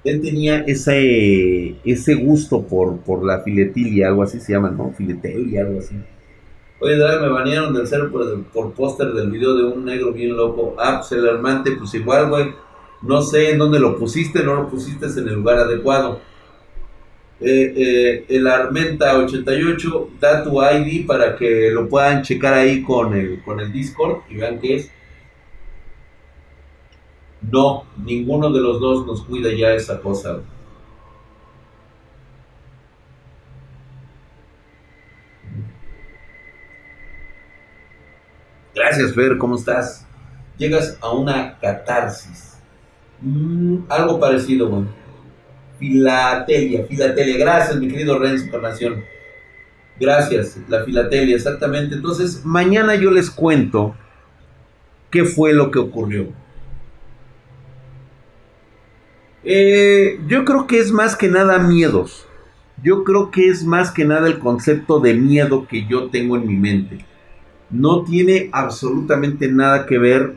[0.05, 4.93] Él tenía ese, ese gusto por, por la filetilia, algo así se llama, ¿no?
[4.93, 5.97] Filetelia, algo así.
[6.79, 10.77] Oye, me banearon del cero por, por póster del video de un negro bien loco.
[10.79, 12.68] Ah, pues el armante, pues igual, güey.
[13.01, 16.21] No sé en dónde lo pusiste, no lo pusiste en el lugar adecuado.
[17.41, 23.13] Eh, eh, el Armenta 88 da tu ID para que lo puedan checar ahí con
[23.13, 24.91] el, con el Discord y vean qué es.
[27.41, 30.41] No, ninguno de los dos nos cuida ya esa cosa.
[38.75, 40.05] Gracias, Fer, ¿cómo estás?
[40.57, 42.48] Llegas a una catarsis.
[43.21, 44.85] Mm, algo parecido, güey.
[45.79, 47.37] Filatelia, filatelia.
[47.37, 49.03] Gracias, mi querido Renzo Encarnación.
[49.99, 51.95] Gracias, la filatelia, exactamente.
[51.95, 53.95] Entonces, mañana yo les cuento
[55.09, 56.27] qué fue lo que ocurrió.
[59.43, 62.25] Eh, yo creo que es más que nada miedos.
[62.81, 66.47] Yo creo que es más que nada el concepto de miedo que yo tengo en
[66.47, 67.05] mi mente.
[67.69, 70.35] No tiene absolutamente nada que ver,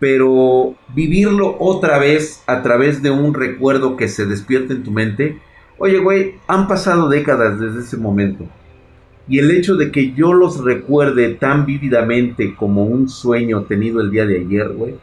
[0.00, 5.38] pero vivirlo otra vez a través de un recuerdo que se despierta en tu mente.
[5.78, 8.46] Oye, güey, han pasado décadas desde ese momento.
[9.28, 14.10] Y el hecho de que yo los recuerde tan vívidamente como un sueño tenido el
[14.10, 14.94] día de ayer, güey,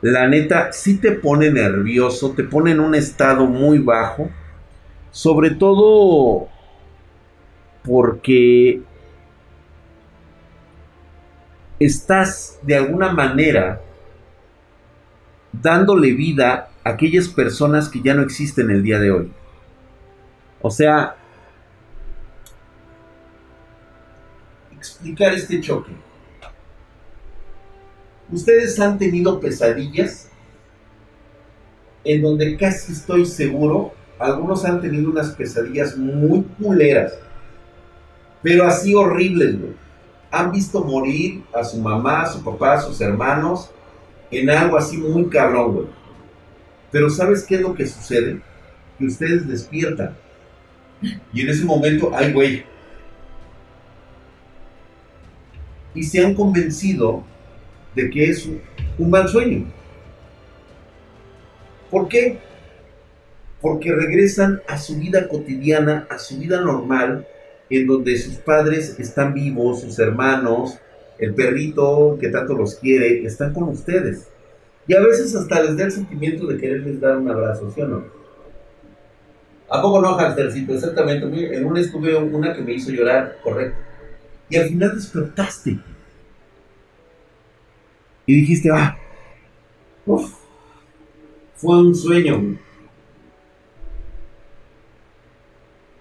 [0.00, 4.30] la neta sí te pone nervioso, te pone en un estado muy bajo,
[5.10, 6.48] sobre todo
[7.84, 8.80] porque
[11.78, 13.82] estás de alguna manera
[15.52, 19.32] dándole vida a aquellas personas que ya no existen el día de hoy.
[20.60, 21.16] O sea,
[24.72, 25.92] explicar este choque.
[28.30, 30.30] Ustedes han tenido pesadillas
[32.04, 37.18] en donde casi estoy seguro, algunos han tenido unas pesadillas muy culeras,
[38.42, 39.56] pero así horribles,
[40.30, 43.70] Han visto morir a su mamá, a su papá, a sus hermanos
[44.30, 45.86] en algo así muy cabrón, güey.
[46.90, 48.40] Pero ¿sabes qué es lo que sucede?
[48.98, 50.16] Que ustedes despiertan.
[51.32, 52.64] Y en ese momento, ay, güey.
[55.94, 57.24] Y se han convencido
[57.94, 58.46] de que es
[58.98, 59.66] un, mal sueño.
[61.90, 62.38] ¿Por qué?
[63.60, 67.26] Porque regresan a su vida cotidiana, a su vida normal,
[67.70, 70.78] en donde sus padres están vivos, sus hermanos,
[71.18, 74.28] el perrito que tanto los quiere, están con ustedes.
[74.86, 77.88] Y a veces hasta les da el sentimiento de quererles dar un abrazo, ¿sí o
[77.88, 78.04] no?
[79.70, 80.72] ¿A poco no, Hamstercito?
[80.72, 81.56] Exactamente.
[81.56, 83.78] En una estuve una que me hizo llorar, correcto.
[84.48, 85.78] Y al final despertaste
[88.24, 88.96] y dijiste, ah,
[91.56, 92.58] fue un sueño.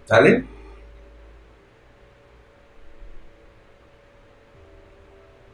[0.05, 0.45] ¿Sale?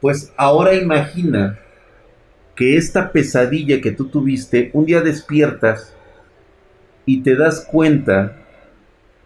[0.04, 1.58] Pues ahora imagina
[2.54, 5.96] que esta pesadilla que tú tuviste, un día despiertas
[7.06, 8.36] y te das cuenta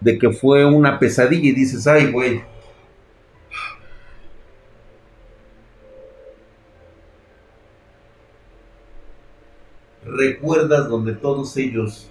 [0.01, 2.43] de que fue una pesadilla y dices, ay, güey,
[10.05, 12.09] recuerdas donde todos ellos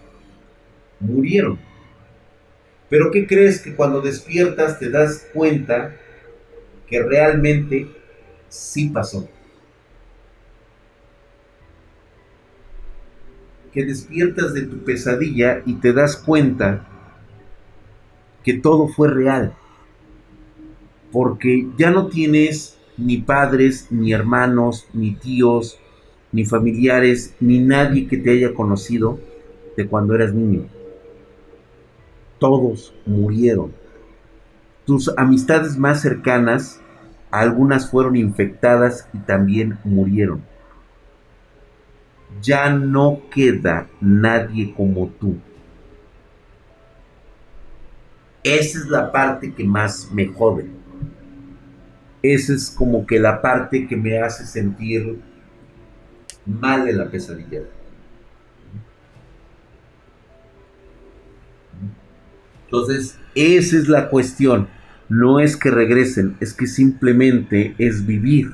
[0.99, 1.57] murieron.
[2.89, 5.95] Pero ¿qué crees que cuando despiertas te das cuenta
[6.85, 7.95] que realmente
[8.49, 9.27] sí pasó?
[13.71, 16.87] Que despiertas de tu pesadilla y te das cuenta
[18.43, 19.53] que todo fue real.
[21.11, 25.79] Porque ya no tienes ni padres, ni hermanos, ni tíos,
[26.31, 29.19] ni familiares, ni nadie que te haya conocido
[29.75, 30.65] de cuando eras niño.
[32.39, 33.73] Todos murieron.
[34.85, 36.81] Tus amistades más cercanas,
[37.31, 40.41] algunas fueron infectadas y también murieron.
[42.41, 45.37] Ya no queda nadie como tú.
[48.43, 50.67] Esa es la parte que más me jode.
[52.21, 55.19] Esa es como que la parte que me hace sentir
[56.45, 57.61] mal de la pesadilla.
[62.65, 64.67] Entonces, esa es la cuestión.
[65.09, 68.51] No es que regresen, es que simplemente es vivir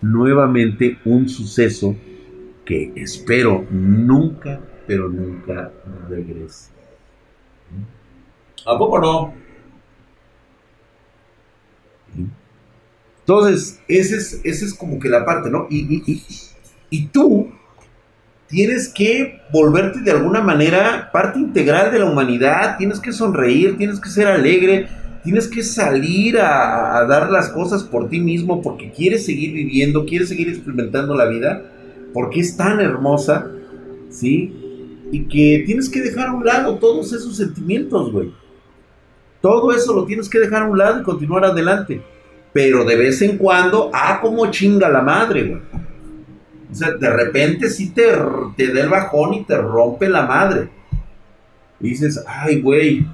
[0.00, 1.96] nuevamente un suceso
[2.64, 5.72] que espero nunca, pero nunca
[6.08, 6.70] regrese.
[8.66, 9.34] ¿A poco no?
[13.20, 15.66] Entonces, esa es, ese es como que la parte, ¿no?
[15.70, 16.22] Y, y,
[16.90, 17.50] y tú
[18.46, 23.98] tienes que volverte de alguna manera parte integral de la humanidad, tienes que sonreír, tienes
[23.98, 24.88] que ser alegre,
[25.24, 30.28] tienes que salir a, dar las cosas por ti mismo porque quieres seguir viviendo, quieres
[30.28, 31.62] seguir experimentando la vida,
[32.12, 33.50] porque es tan hermosa,
[34.10, 34.54] ¿sí?
[35.10, 38.32] Y que tienes que dejar a un lado todos esos sentimientos, güey.
[39.40, 42.00] Todo eso lo tienes que dejar a un lado y continuar adelante.
[42.52, 45.60] Pero de vez en cuando, ah, como chinga la madre, güey
[46.74, 48.02] o sea, de repente sí te,
[48.56, 50.68] te da el bajón y te rompe la madre.
[51.78, 53.06] Y dices, ay, güey.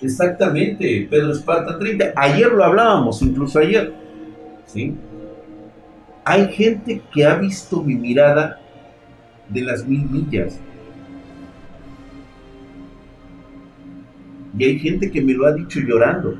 [0.00, 2.12] Exactamente, Pedro Esparta 30.
[2.16, 3.92] Ayer lo hablábamos, incluso ayer.
[4.66, 4.94] ¿Sí?
[6.24, 8.60] Hay gente que ha visto mi mirada
[9.48, 10.58] de las mil millas.
[14.58, 16.34] Y hay gente que me lo ha dicho llorando.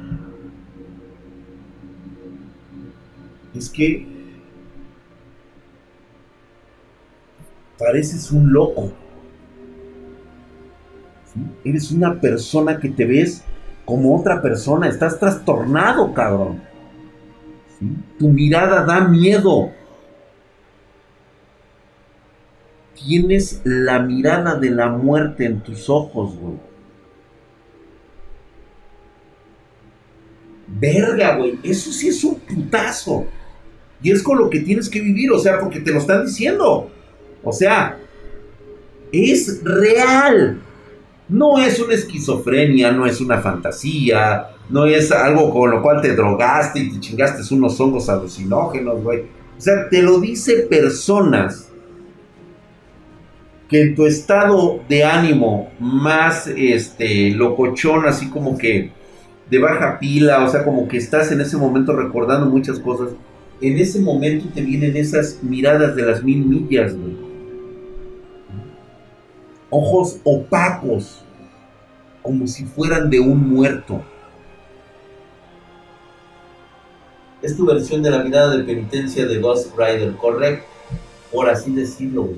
[3.54, 4.06] Es que
[7.78, 8.92] pareces un loco.
[11.64, 13.42] Eres una persona que te ves
[13.84, 16.62] como otra persona, estás trastornado, cabrón.
[18.18, 19.70] Tu mirada da miedo.
[22.94, 26.56] Tienes la mirada de la muerte en tus ojos, güey.
[30.66, 31.58] Verga, güey.
[31.62, 33.26] Eso sí es un putazo.
[34.02, 36.90] Y es con lo que tienes que vivir, o sea, porque te lo están diciendo.
[37.44, 37.98] O sea,
[39.12, 40.60] es real.
[41.28, 46.14] No es una esquizofrenia, no es una fantasía, no es algo con lo cual te
[46.14, 49.20] drogaste y te chingaste unos hongos alucinógenos, güey.
[49.58, 51.68] O sea, te lo dice personas
[53.68, 58.92] que en tu estado de ánimo más este locochón, así como que
[59.50, 63.10] de baja pila, o sea, como que estás en ese momento recordando muchas cosas,
[63.60, 67.25] en ese momento te vienen esas miradas de las mil millas, güey
[69.70, 71.22] ojos opacos,
[72.22, 74.02] como si fueran de un muerto.
[77.42, 80.66] Es tu versión de la mirada de penitencia de Ghost Rider, correcto,
[81.32, 82.30] por así decirlo.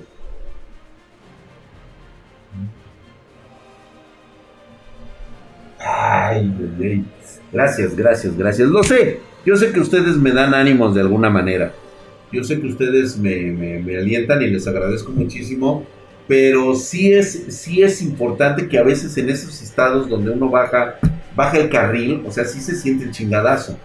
[5.79, 7.05] Ay, bebé.
[7.53, 8.69] Gracias, gracias, gracias.
[8.69, 9.21] Lo sé.
[9.47, 11.73] Yo sé que ustedes me dan ánimos de alguna manera.
[12.31, 15.87] Yo sé que ustedes me, me alientan y les agradezco muchísimo
[16.29, 20.97] pero sí es, sí es importante que a veces en esos estados donde uno baja,
[21.35, 23.79] baja el carril, o sea, sí se siente el chingadazo.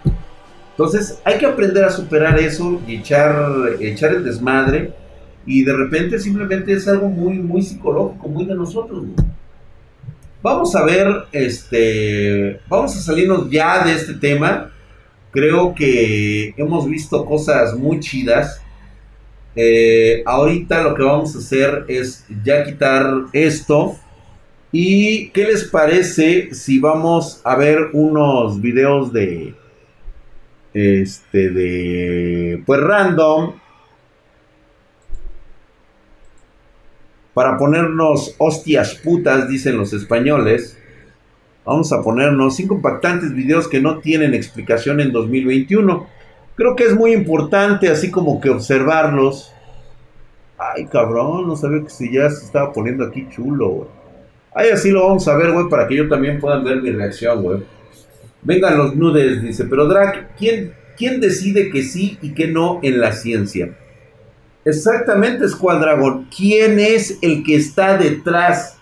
[0.72, 4.94] Entonces hay que aprender a superar eso y echar, echar el desmadre
[5.46, 9.06] y de repente simplemente es algo muy, muy psicológico, muy de nosotros.
[10.42, 14.70] Vamos a ver, este, vamos a salirnos ya de este tema.
[15.32, 18.63] Creo que hemos visto cosas muy chidas
[19.56, 23.98] eh, ahorita lo que vamos a hacer es ya quitar esto.
[24.72, 29.54] ¿Y qué les parece si vamos a ver unos videos de...
[30.74, 32.64] Este, de...
[32.66, 33.54] Pues random.
[37.36, 40.78] Para ponernos hostias putas, dicen los españoles.
[41.66, 46.08] Vamos a ponernos cinco impactantes videos que no tienen explicación en 2021
[46.56, 49.54] creo que es muy importante así como que observarlos.
[50.58, 53.90] Ay, cabrón, no sabía que si ya se estaba poniendo aquí chulo, güey.
[54.56, 57.42] Ay, así lo vamos a ver, güey, para que yo también pueda ver mi reacción,
[57.42, 57.64] güey.
[58.44, 63.00] Vengan los nudes, dice, pero Drac, ¿quién, ¿quién decide que sí y que no en
[63.00, 63.76] la ciencia?
[64.64, 66.28] Exactamente, Squad Dragon.
[66.36, 68.78] ¿Quién es el que está detrás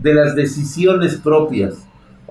[0.00, 1.74] de las decisiones propias.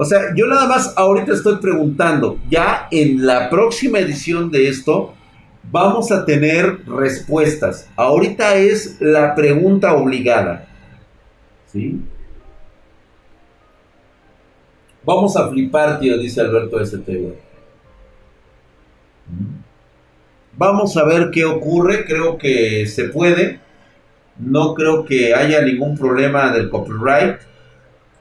[0.01, 5.13] O sea, yo nada más ahorita estoy preguntando, ya en la próxima edición de esto
[5.69, 7.89] vamos a tener respuestas.
[7.97, 10.69] Ahorita es la pregunta obligada.
[11.65, 11.99] ¿Sí?
[15.03, 17.33] Vamos a flipar, tío, dice Alberto ST.
[20.55, 22.05] Vamos a ver qué ocurre.
[22.05, 23.59] Creo que se puede.
[24.37, 27.48] No creo que haya ningún problema del copyright.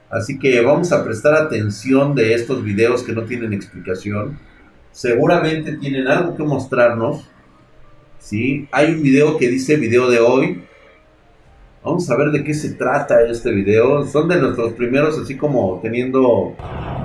[0.09, 4.39] Así que vamos a prestar atención de estos videos que no tienen explicación.
[4.91, 7.29] Seguramente tienen algo que mostrarnos.
[8.17, 8.67] ¿sí?
[8.71, 10.63] Hay un video que dice video de hoy.
[11.83, 14.03] Vamos a ver de qué se trata este video.
[14.05, 16.55] Son de nuestros primeros, así como teniendo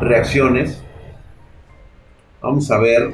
[0.01, 0.83] reacciones.
[2.41, 3.11] Vamos a ver.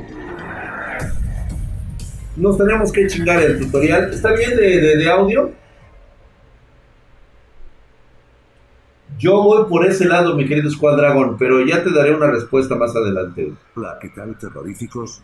[2.36, 4.12] Nos tenemos que chingar el tutorial.
[4.14, 5.59] ¿Está bien de, de audio?
[9.20, 12.74] Yo voy por ese lado, mi querido Squad Dragon, pero ya te daré una respuesta
[12.76, 13.52] más adelante.
[13.76, 15.20] Hola, ¿qué tal terroríficos?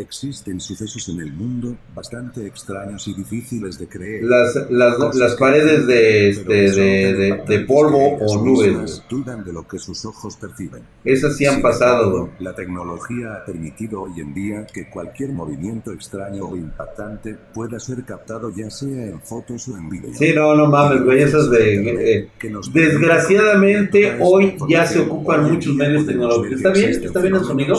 [0.00, 4.24] Existen sucesos en el mundo bastante extraños y difíciles de creer.
[4.24, 9.02] Las, las, las paredes de, este, de, de, polvo o nubes.
[9.10, 10.82] Dudan de lo que sus ojos perciben.
[11.04, 12.30] Esas sí han pasado.
[12.38, 18.02] La tecnología ha permitido hoy en día que cualquier movimiento extraño o impactante pueda ser
[18.04, 20.14] captado ya sea en fotos o en vídeo.
[20.14, 22.20] Sí, no, no mames, güey, esas de...
[22.20, 22.28] Eh,
[22.72, 26.56] desgraciadamente hoy ya se ocupan muchos medios tecnológicos.
[26.56, 26.90] ¿Está bien?
[27.04, 27.74] ¿Está bien el sonido?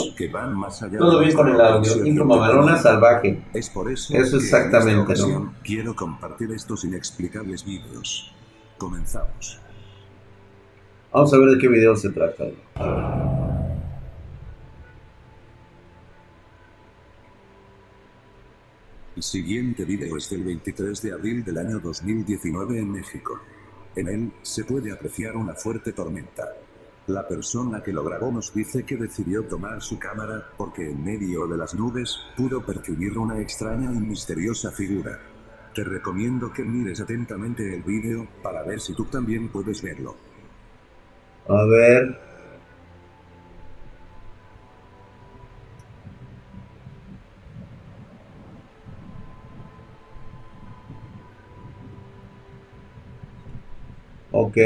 [1.00, 3.42] Todo bien con el audio intro mamalona salvaje.
[3.54, 5.54] Es por eso, eso exactamente, ¿no?
[5.64, 8.34] Quiero compartir estos inexplicables vídeos.
[8.78, 9.60] Comenzamos.
[11.12, 12.46] Vamos a ver de qué video se trata.
[19.16, 23.40] El siguiente video es del 23 de abril del año 2019 en México.
[23.96, 26.46] En él se puede apreciar una fuerte tormenta.
[27.12, 31.46] La persona que lo grabó nos dice que decidió tomar su cámara porque en medio
[31.46, 35.20] de las nubes pudo percibir una extraña y misteriosa figura.
[35.76, 40.16] Te recomiendo que mires atentamente el vídeo para ver si tú también puedes verlo.
[41.50, 42.18] A ver.
[54.32, 54.58] Ok.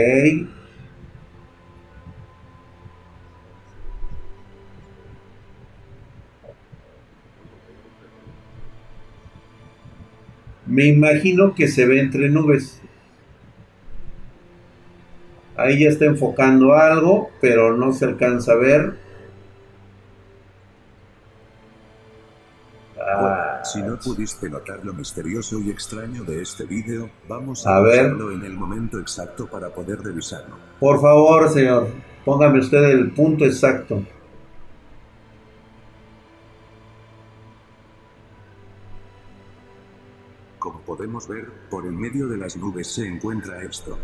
[10.76, 12.82] Me imagino que se ve entre nubes.
[15.56, 18.98] Ahí ya está enfocando algo, pero no se alcanza a ver.
[23.00, 28.34] Ah, si no pudiste notar lo misterioso y extraño de este vídeo, vamos a, verlo
[28.34, 30.58] en el momento exacto para poder revisarlo.
[30.82, 31.88] Por favor, señor,
[32.26, 34.04] póngame usted el punto exacto.
[41.16, 43.98] Podemos ver, por en medio de las nubes se encuentra esto.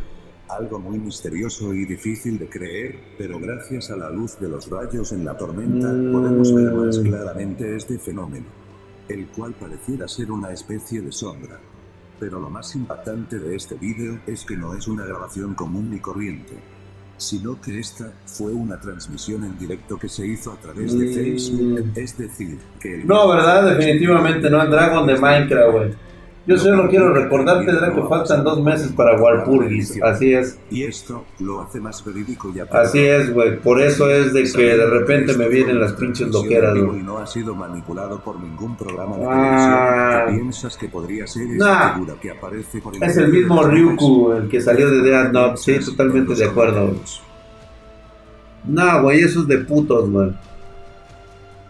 [0.50, 5.12] Algo muy misterioso y difícil de creer, pero gracias a la luz de los rayos
[5.12, 7.04] en la tormenta podemos ver más mm.
[7.04, 8.46] claramente este fenómeno,
[9.10, 11.60] el cual pareciera ser una especie de sombra.
[12.20, 16.00] Pero lo más impactante de este vídeo es que no es una grabación común ni
[16.00, 16.54] corriente,
[17.18, 21.14] sino que esta fue una transmisión en directo que se hizo a través de mm.
[21.14, 23.04] Facebook, es decir, que...
[23.04, 23.76] no, ¿verdad?
[23.76, 26.11] Definitivamente no, Dragon de Minecraft, güey.
[26.48, 30.02] Yo solo quiero recordarte, que faltan dos meses para Walpurgis.
[30.02, 30.58] Así es.
[30.72, 33.60] Y esto lo hace más verídico y Así es, güey.
[33.60, 37.00] Por eso es de que de repente me vienen las pinches loqueras, güey.
[37.00, 40.26] Y no ha sido manipulado por ningún programa de ah.
[40.30, 44.62] piensas que podría ser figura que aparece por el Es el mismo Ryuku, el que
[44.62, 45.58] salió de Dead Note.
[45.58, 46.96] Sí, totalmente de acuerdo.
[48.64, 50.32] No, güey, eso es de putos, güey.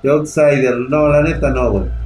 [0.01, 0.77] The Outsider.
[0.89, 2.00] No, la neta no, güey.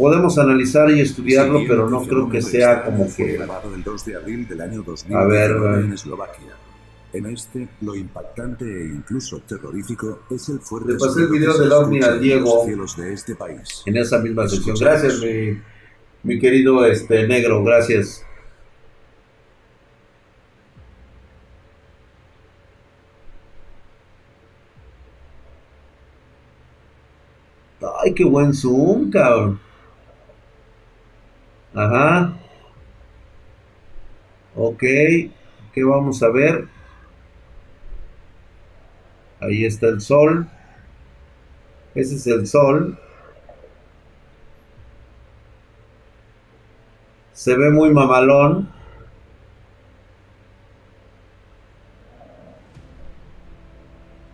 [0.00, 3.34] Podemos analizar y estudiarlo, pero no creo que sea como que...
[3.34, 4.82] el 2 de abril del año
[5.14, 5.50] A ver,
[5.84, 6.54] en Eslovaquia.
[7.12, 10.92] En este, lo impactante e incluso terrorífico es el fuerte...
[10.92, 12.64] Le pasé el video del ovni al Diego
[12.96, 13.82] de este país.
[13.84, 14.74] en esa misma sección.
[14.80, 15.58] Gracias, mi,
[16.22, 18.24] mi querido este negro, gracias.
[28.02, 29.60] Ay, qué buen zoom, cabrón.
[31.74, 32.32] Ajá.
[34.56, 34.80] Ok.
[34.80, 36.68] ¿Qué vamos a ver?
[39.40, 40.46] Ahí está el sol.
[41.94, 42.98] Ese es el sol.
[47.32, 48.68] Se ve muy mamalón.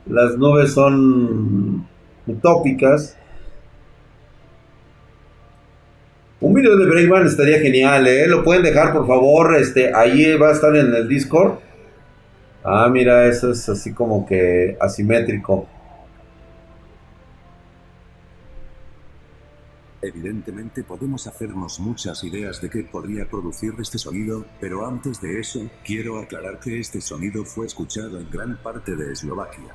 [0.07, 1.87] Las nubes son
[2.27, 3.16] utópicas.
[6.57, 8.27] Video de Breakman estaría genial, ¿eh?
[8.27, 9.57] Lo pueden dejar, por favor.
[9.57, 11.59] Este, ahí va a estar en el Discord.
[12.65, 15.69] Ah, mira, eso es así como que asimétrico.
[20.03, 25.61] Evidentemente podemos hacernos muchas ideas de qué podría producir este sonido, pero antes de eso,
[25.85, 29.75] quiero aclarar que este sonido fue escuchado en gran parte de Eslovaquia.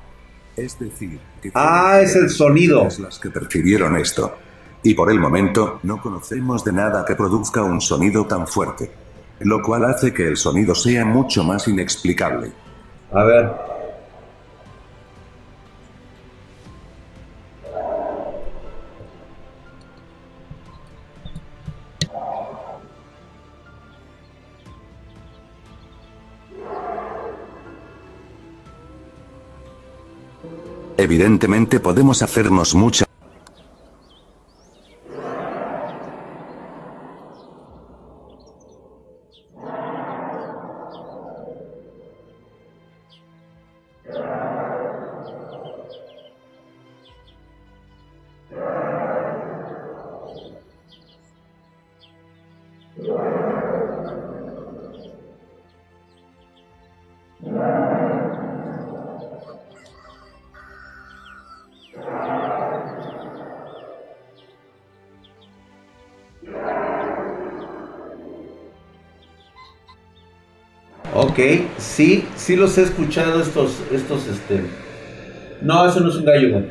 [0.56, 2.88] Es decir, que ah, es el sonido.
[3.00, 4.36] las que percibieron esto.
[4.84, 8.92] Y por el momento, no conocemos de nada que produzca un sonido tan fuerte.
[9.40, 12.52] Lo cual hace que el sonido sea mucho más inexplicable.
[13.12, 13.52] A ver.
[30.98, 33.06] Evidentemente podemos hacernos mucha
[71.14, 71.40] Ok,
[71.78, 74.62] sí, sí los he escuchado estos, estos, este...
[75.62, 76.62] No, eso no es un gallo,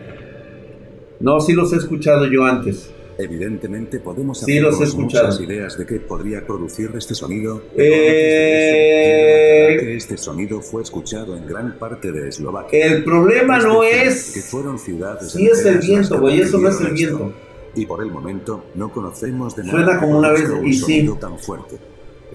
[1.20, 2.90] No, sí los he escuchado yo antes.
[3.20, 7.62] Evidentemente podemos sí, los he muchas ideas de qué podría producir este sonido.
[7.76, 9.76] Eh...
[9.80, 12.86] que este sonido fue escuchado en gran parte de Eslovaquia.
[12.86, 15.32] El problema no es que fueron ciudades.
[15.32, 17.32] Sí es el viento, güey, eso no es el viento.
[17.74, 19.84] Y por el momento no conocemos de nada.
[19.84, 21.08] Suena como una vez y sí.
[21.20, 21.78] tan fuerte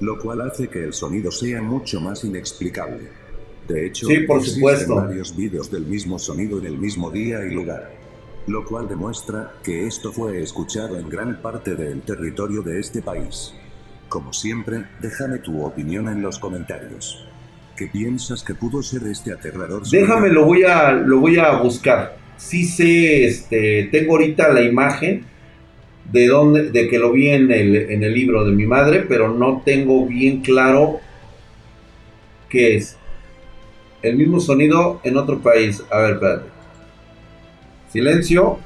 [0.02, 3.08] lo cual hace que el sonido sea mucho más inexplicable.
[3.68, 4.96] De hecho, sí, por supuesto.
[4.96, 7.95] varios vídeos del mismo sonido en el mismo día y lugar,
[8.48, 13.54] lo cual demuestra que esto fue escuchado en gran parte del territorio de este país.
[14.08, 17.26] Como siempre, déjame tu opinión en los comentarios.
[17.76, 19.86] ¿Qué piensas que pudo ser este aterrador?
[19.90, 22.18] Déjame, lo voy a, lo voy a buscar.
[22.38, 25.26] Sí sé, este, tengo ahorita la imagen
[26.12, 29.34] de dónde, de que lo vi en el, en el libro de mi madre, pero
[29.34, 31.00] no tengo bien claro
[32.48, 32.96] qué es.
[34.02, 35.84] El mismo sonido en otro país.
[35.90, 36.55] A ver, espérate.
[37.96, 38.60] Silencio.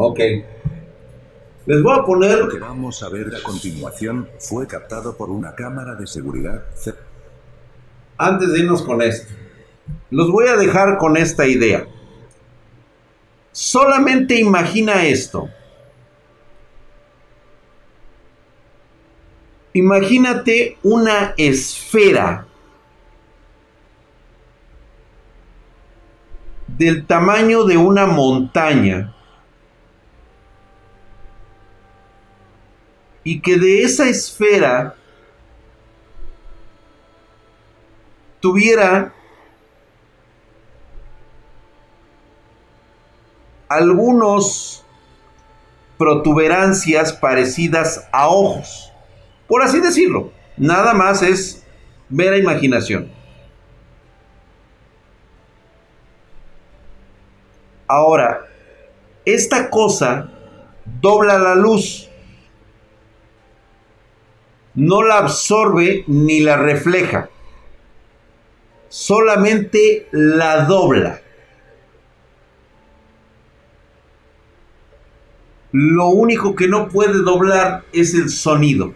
[0.00, 0.20] Ok.
[1.66, 2.38] Les voy a poner...
[2.38, 6.62] Lo que vamos a ver a continuación fue captado por una cámara de seguridad.
[8.16, 9.34] Antes de irnos con esto,
[10.10, 11.84] los voy a dejar con esta idea.
[13.50, 15.48] Solamente imagina esto.
[19.72, 22.46] Imagínate una esfera
[26.68, 29.16] del tamaño de una montaña
[33.28, 34.94] y que de esa esfera
[38.40, 39.12] tuviera
[43.68, 44.82] algunos
[45.98, 48.90] protuberancias parecidas a ojos,
[49.46, 50.32] por así decirlo.
[50.56, 51.66] Nada más es
[52.08, 53.12] mera imaginación.
[57.86, 58.46] Ahora,
[59.26, 60.30] esta cosa
[61.02, 62.07] dobla la luz
[64.78, 67.28] no la absorbe ni la refleja,
[68.88, 71.20] solamente la dobla.
[75.72, 78.94] Lo único que no puede doblar es el sonido.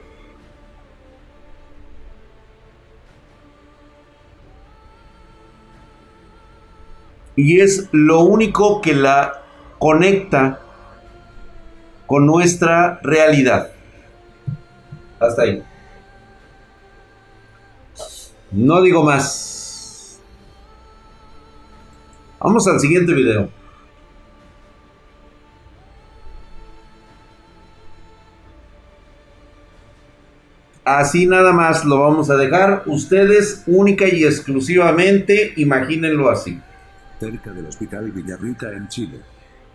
[7.35, 9.43] Y es lo único que la
[9.81, 10.61] conecta
[12.07, 13.73] con nuestra realidad.
[15.19, 15.72] Hasta ahí.
[18.53, 20.21] No digo más.
[22.39, 23.49] Vamos al siguiente video.
[30.85, 32.83] Así nada más lo vamos a dejar.
[32.87, 36.61] Ustedes única y exclusivamente, imagínenlo así.
[37.21, 39.21] Cerca del Hospital Villarrica en Chile.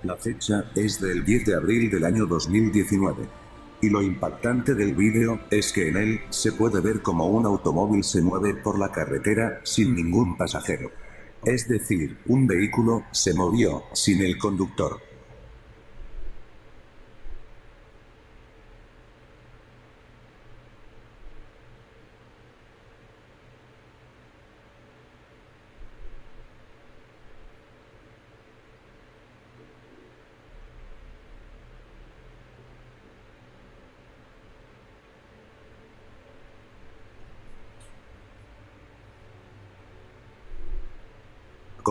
[0.04, 3.47] La fecha es del 10 de abril del año 2019.
[3.82, 8.04] Y lo impactante del vídeo es que en él se puede ver como un automóvil
[8.04, 10.92] se mueve por la carretera sin ningún pasajero.
[11.46, 15.07] Es decir, un vehículo se movió sin el conductor.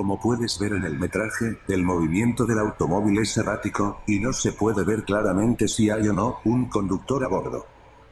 [0.06, 4.52] Como puedes ver en el metraje, el movimiento del automóvil es errático, y no se
[4.52, 7.66] puede ver claramente si hay o no un conductor a bordo.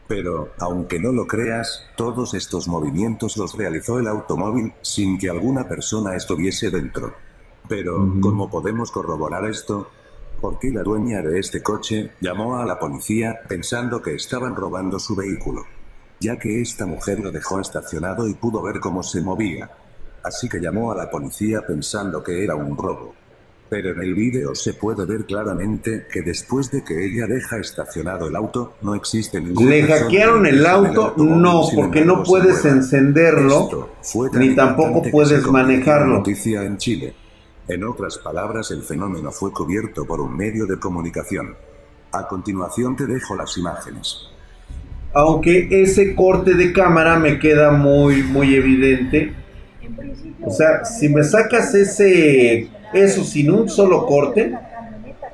[0.09, 5.68] Pero, aunque no lo creas, todos estos movimientos los realizó el automóvil, sin que alguna
[5.68, 7.14] persona estuviese dentro.
[7.68, 9.88] Pero, ¿cómo podemos corroborar esto?
[10.40, 15.14] Porque la dueña de este coche llamó a la policía pensando que estaban robando su
[15.14, 15.62] vehículo.
[16.18, 19.70] Ya que esta mujer lo dejó estacionado y pudo ver cómo se movía
[20.25, 23.14] así que llamó a la policía pensando que era un robo.
[23.68, 28.29] Pero en el vídeo se puede ver claramente que después de que ella deja estacionado
[28.29, 29.68] el auto, no existe ningún...
[29.68, 31.14] ¿Le hackearon el auto?
[31.16, 33.91] No, porque no puedes encenderlo,
[34.35, 36.18] ni tampoco puedes manejarlo.
[36.18, 37.14] Noticia en Chile.
[37.66, 41.57] En otras palabras, el fenómeno fue cubierto por un medio de comunicación.
[42.12, 44.29] A continuación te dejo las imágenes.
[45.14, 49.43] Aunque ese corte de cámara me queda muy, muy evidente
[50.43, 54.55] o sea, si me sacas ese eso sin un solo corte,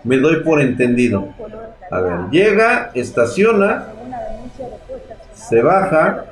[0.04, 1.28] me doy por entendido.
[1.90, 3.86] A ver, llega, estaciona,
[5.34, 6.26] se baja,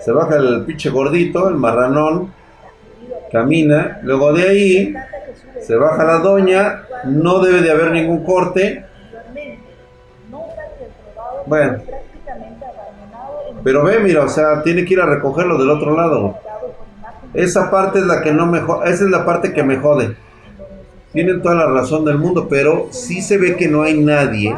[0.00, 2.32] se baja el pinche gordito, el marranón,
[3.32, 4.94] camina, luego de ahí
[5.60, 8.84] se baja la doña, no debe de haber ningún corte.
[11.46, 11.78] Bueno,
[13.64, 16.38] pero ve, mira, o sea, tiene que ir a recogerlo del otro lado.
[17.34, 20.16] Esa parte es la que no me esa es la parte que me jode.
[21.12, 24.54] Tienen toda la razón del mundo, pero sí se ve que no hay nadie.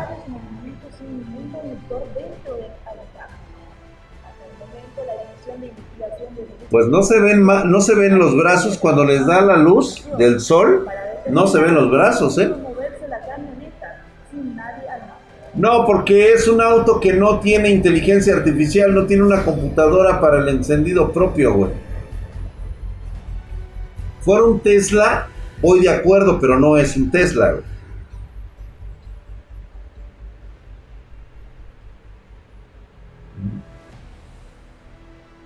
[6.71, 10.41] Pues no se ven no se ven los brazos cuando les da la luz del
[10.41, 10.87] sol,
[11.29, 12.51] no se ven los brazos, ¿eh?
[15.55, 20.39] No, porque es un auto que no tiene inteligencia artificial, no tiene una computadora para
[20.39, 21.92] el encendido propio, güey
[24.23, 25.29] fuera un Tesla,
[25.61, 27.57] voy de acuerdo, pero no es un Tesla.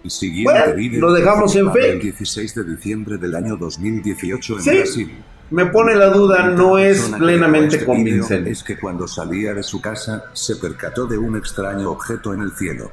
[0.04, 1.92] El siguiente bueno, lo dejamos en fe.
[1.94, 5.24] El 16 de diciembre del año 2018 en Brasil.
[5.50, 8.50] Me pone la duda, no es plenamente este convincente.
[8.50, 12.52] Es que cuando salía de su casa, se percató de un extraño objeto en el
[12.52, 12.90] cielo.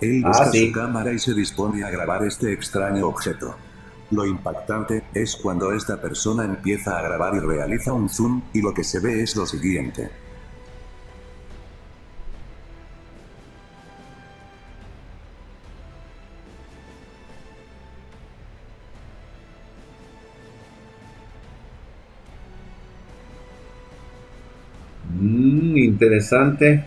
[0.00, 3.56] Él busca ah, su cámara y se dispone a grabar este extraño objeto.
[4.12, 8.74] Lo impactante es cuando esta persona empieza a grabar y realiza un zoom, y lo
[8.74, 10.10] que se ve es lo siguiente.
[25.18, 26.84] Mm, interesante.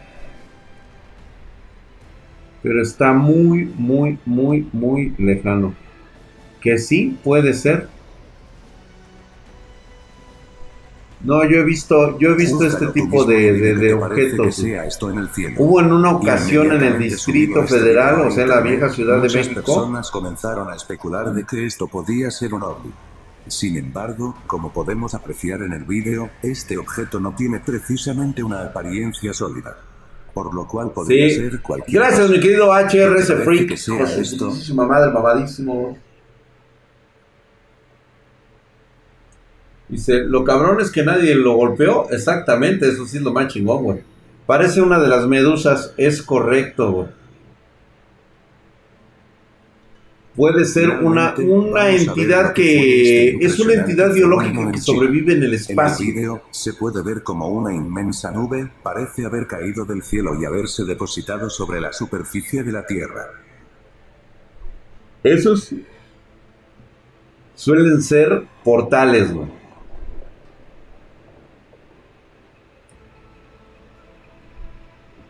[2.62, 5.85] Pero está muy, muy, muy, muy lejano
[6.66, 7.88] que sí puede ser.
[11.24, 14.64] No, yo he visto, yo he visto este tipo de, de, objetos.
[15.58, 19.62] Hubo en una ocasión en el Distrito Federal, o sea, la vieja Ciudad de México.
[19.62, 22.92] personas comenzaron a especular de que esto podía ser un ovni.
[23.48, 29.34] Sin embargo, como podemos apreciar en el vídeo, este objeto no tiene precisamente una apariencia
[29.34, 29.78] sólida.
[30.34, 33.70] Por lo cual podría ser cualquier Gracias, mi querido HRS Freak.
[33.70, 34.52] Que sea esto.
[34.74, 35.96] Mamá del mamadísimo.
[39.88, 42.10] Dice, lo cabrón es que nadie lo golpeó.
[42.10, 44.00] Exactamente, eso sí es lo más chingón, güey.
[44.46, 47.08] Parece una de las medusas, es correcto, güey.
[50.36, 55.44] puede ser una, una entidad que este es una entidad biológica que sobrevive en el
[55.46, 56.06] En el espacio.
[56.06, 60.84] vídeo se puede ver como una inmensa nube parece haber caído del cielo y haberse
[60.84, 63.30] depositado sobre la superficie de la Tierra.
[65.24, 65.74] Esos
[67.56, 69.65] suelen ser portales, güey.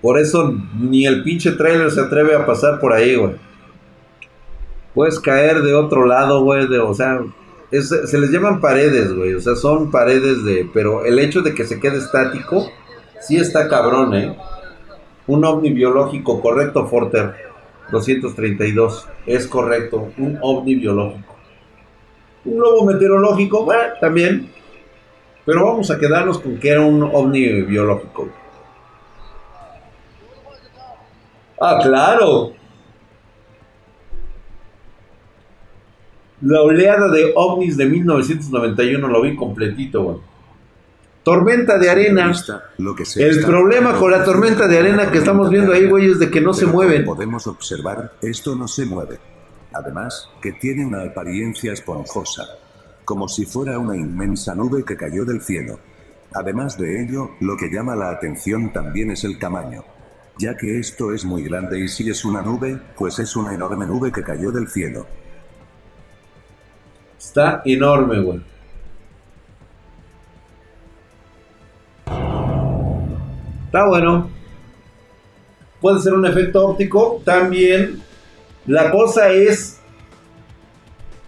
[0.05, 3.33] Por eso ni el pinche trailer se atreve a pasar por ahí, güey.
[4.93, 7.23] Puedes caer de otro lado, güey, o sea,
[7.71, 11.65] se les llaman paredes, güey, o sea, son paredes de, pero el hecho de que
[11.65, 12.69] se quede estático,
[13.19, 14.37] sí está cabrón, eh.
[15.25, 17.33] Un ovni biológico, correcto, Forter.
[17.91, 21.35] 232, es correcto, un ovni biológico.
[22.45, 24.51] Un globo meteorológico, bueno, también,
[25.47, 28.44] pero vamos a quedarnos con que era un ovni biológico.
[31.59, 32.53] Ah, claro.
[36.41, 40.17] La oleada de ovnis de 1991 lo vi completito, güey.
[41.23, 42.27] Tormenta de arena.
[42.27, 45.87] Vista, lo que se El problema con la tormenta de arena que estamos viendo ahí,
[45.87, 47.03] güey, es de que no se mueven.
[47.03, 49.17] Podemos observar, esto no se mueve.
[49.73, 52.43] Además, que tiene una apariencia esponjosa,
[53.03, 55.79] como si fuera una inmensa nube que cayó del cielo.
[56.31, 59.83] Además de ello, lo que llama la atención también es el tamaño,
[60.37, 63.85] ya que esto es muy grande y si es una nube, pues es una enorme
[63.85, 65.07] nube que cayó del cielo.
[67.17, 68.41] Está enorme, güey.
[73.65, 74.29] Está bueno.
[75.81, 77.21] Puede ser un efecto óptico.
[77.25, 78.01] También.
[78.67, 79.79] La cosa es.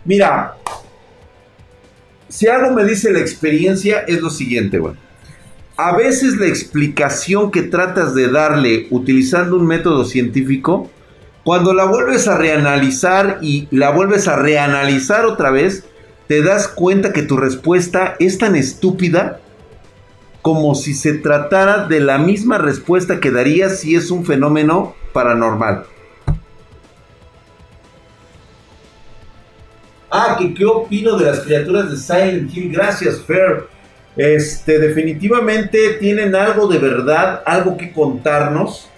[0.06, 0.56] Mira.
[2.30, 4.96] Si algo me dice la experiencia es lo siguiente, güey.
[5.78, 10.90] A veces la explicación que tratas de darle utilizando un método científico,
[11.44, 15.86] cuando la vuelves a reanalizar y la vuelves a reanalizar otra vez,
[16.28, 19.40] te das cuenta que tu respuesta es tan estúpida
[20.42, 25.86] como si se tratara de la misma respuesta que darías si es un fenómeno paranormal.
[30.10, 32.72] Ah, que qué opino de las criaturas de Silent Hill.
[32.72, 33.77] Gracias, Fer.
[34.18, 38.90] Este, definitivamente tienen algo de verdad, algo que contarnos.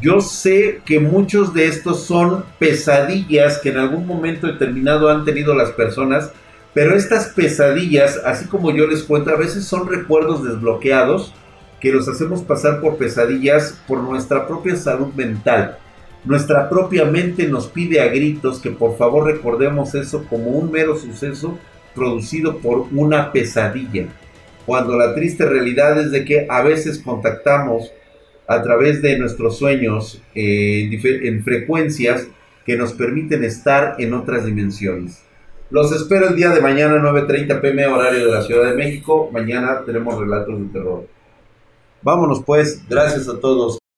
[0.00, 5.54] Yo sé que muchos de estos son pesadillas que en algún momento determinado han tenido
[5.54, 6.30] las personas,
[6.74, 11.34] pero estas pesadillas, así como yo les cuento, a veces son recuerdos desbloqueados
[11.80, 15.78] que los hacemos pasar por pesadillas por nuestra propia salud mental.
[16.24, 20.96] Nuestra propia mente nos pide a gritos que por favor recordemos eso como un mero
[20.96, 21.58] suceso
[21.94, 24.08] producido por una pesadilla.
[24.68, 27.90] Cuando la triste realidad es de que a veces contactamos
[28.46, 32.28] a través de nuestros sueños eh, en frecuencias
[32.66, 35.22] que nos permiten estar en otras dimensiones.
[35.70, 39.30] Los espero el día de mañana 9.30 pm horario de la Ciudad de México.
[39.32, 41.06] Mañana tenemos relatos de terror.
[42.02, 43.78] Vámonos pues, gracias a todos.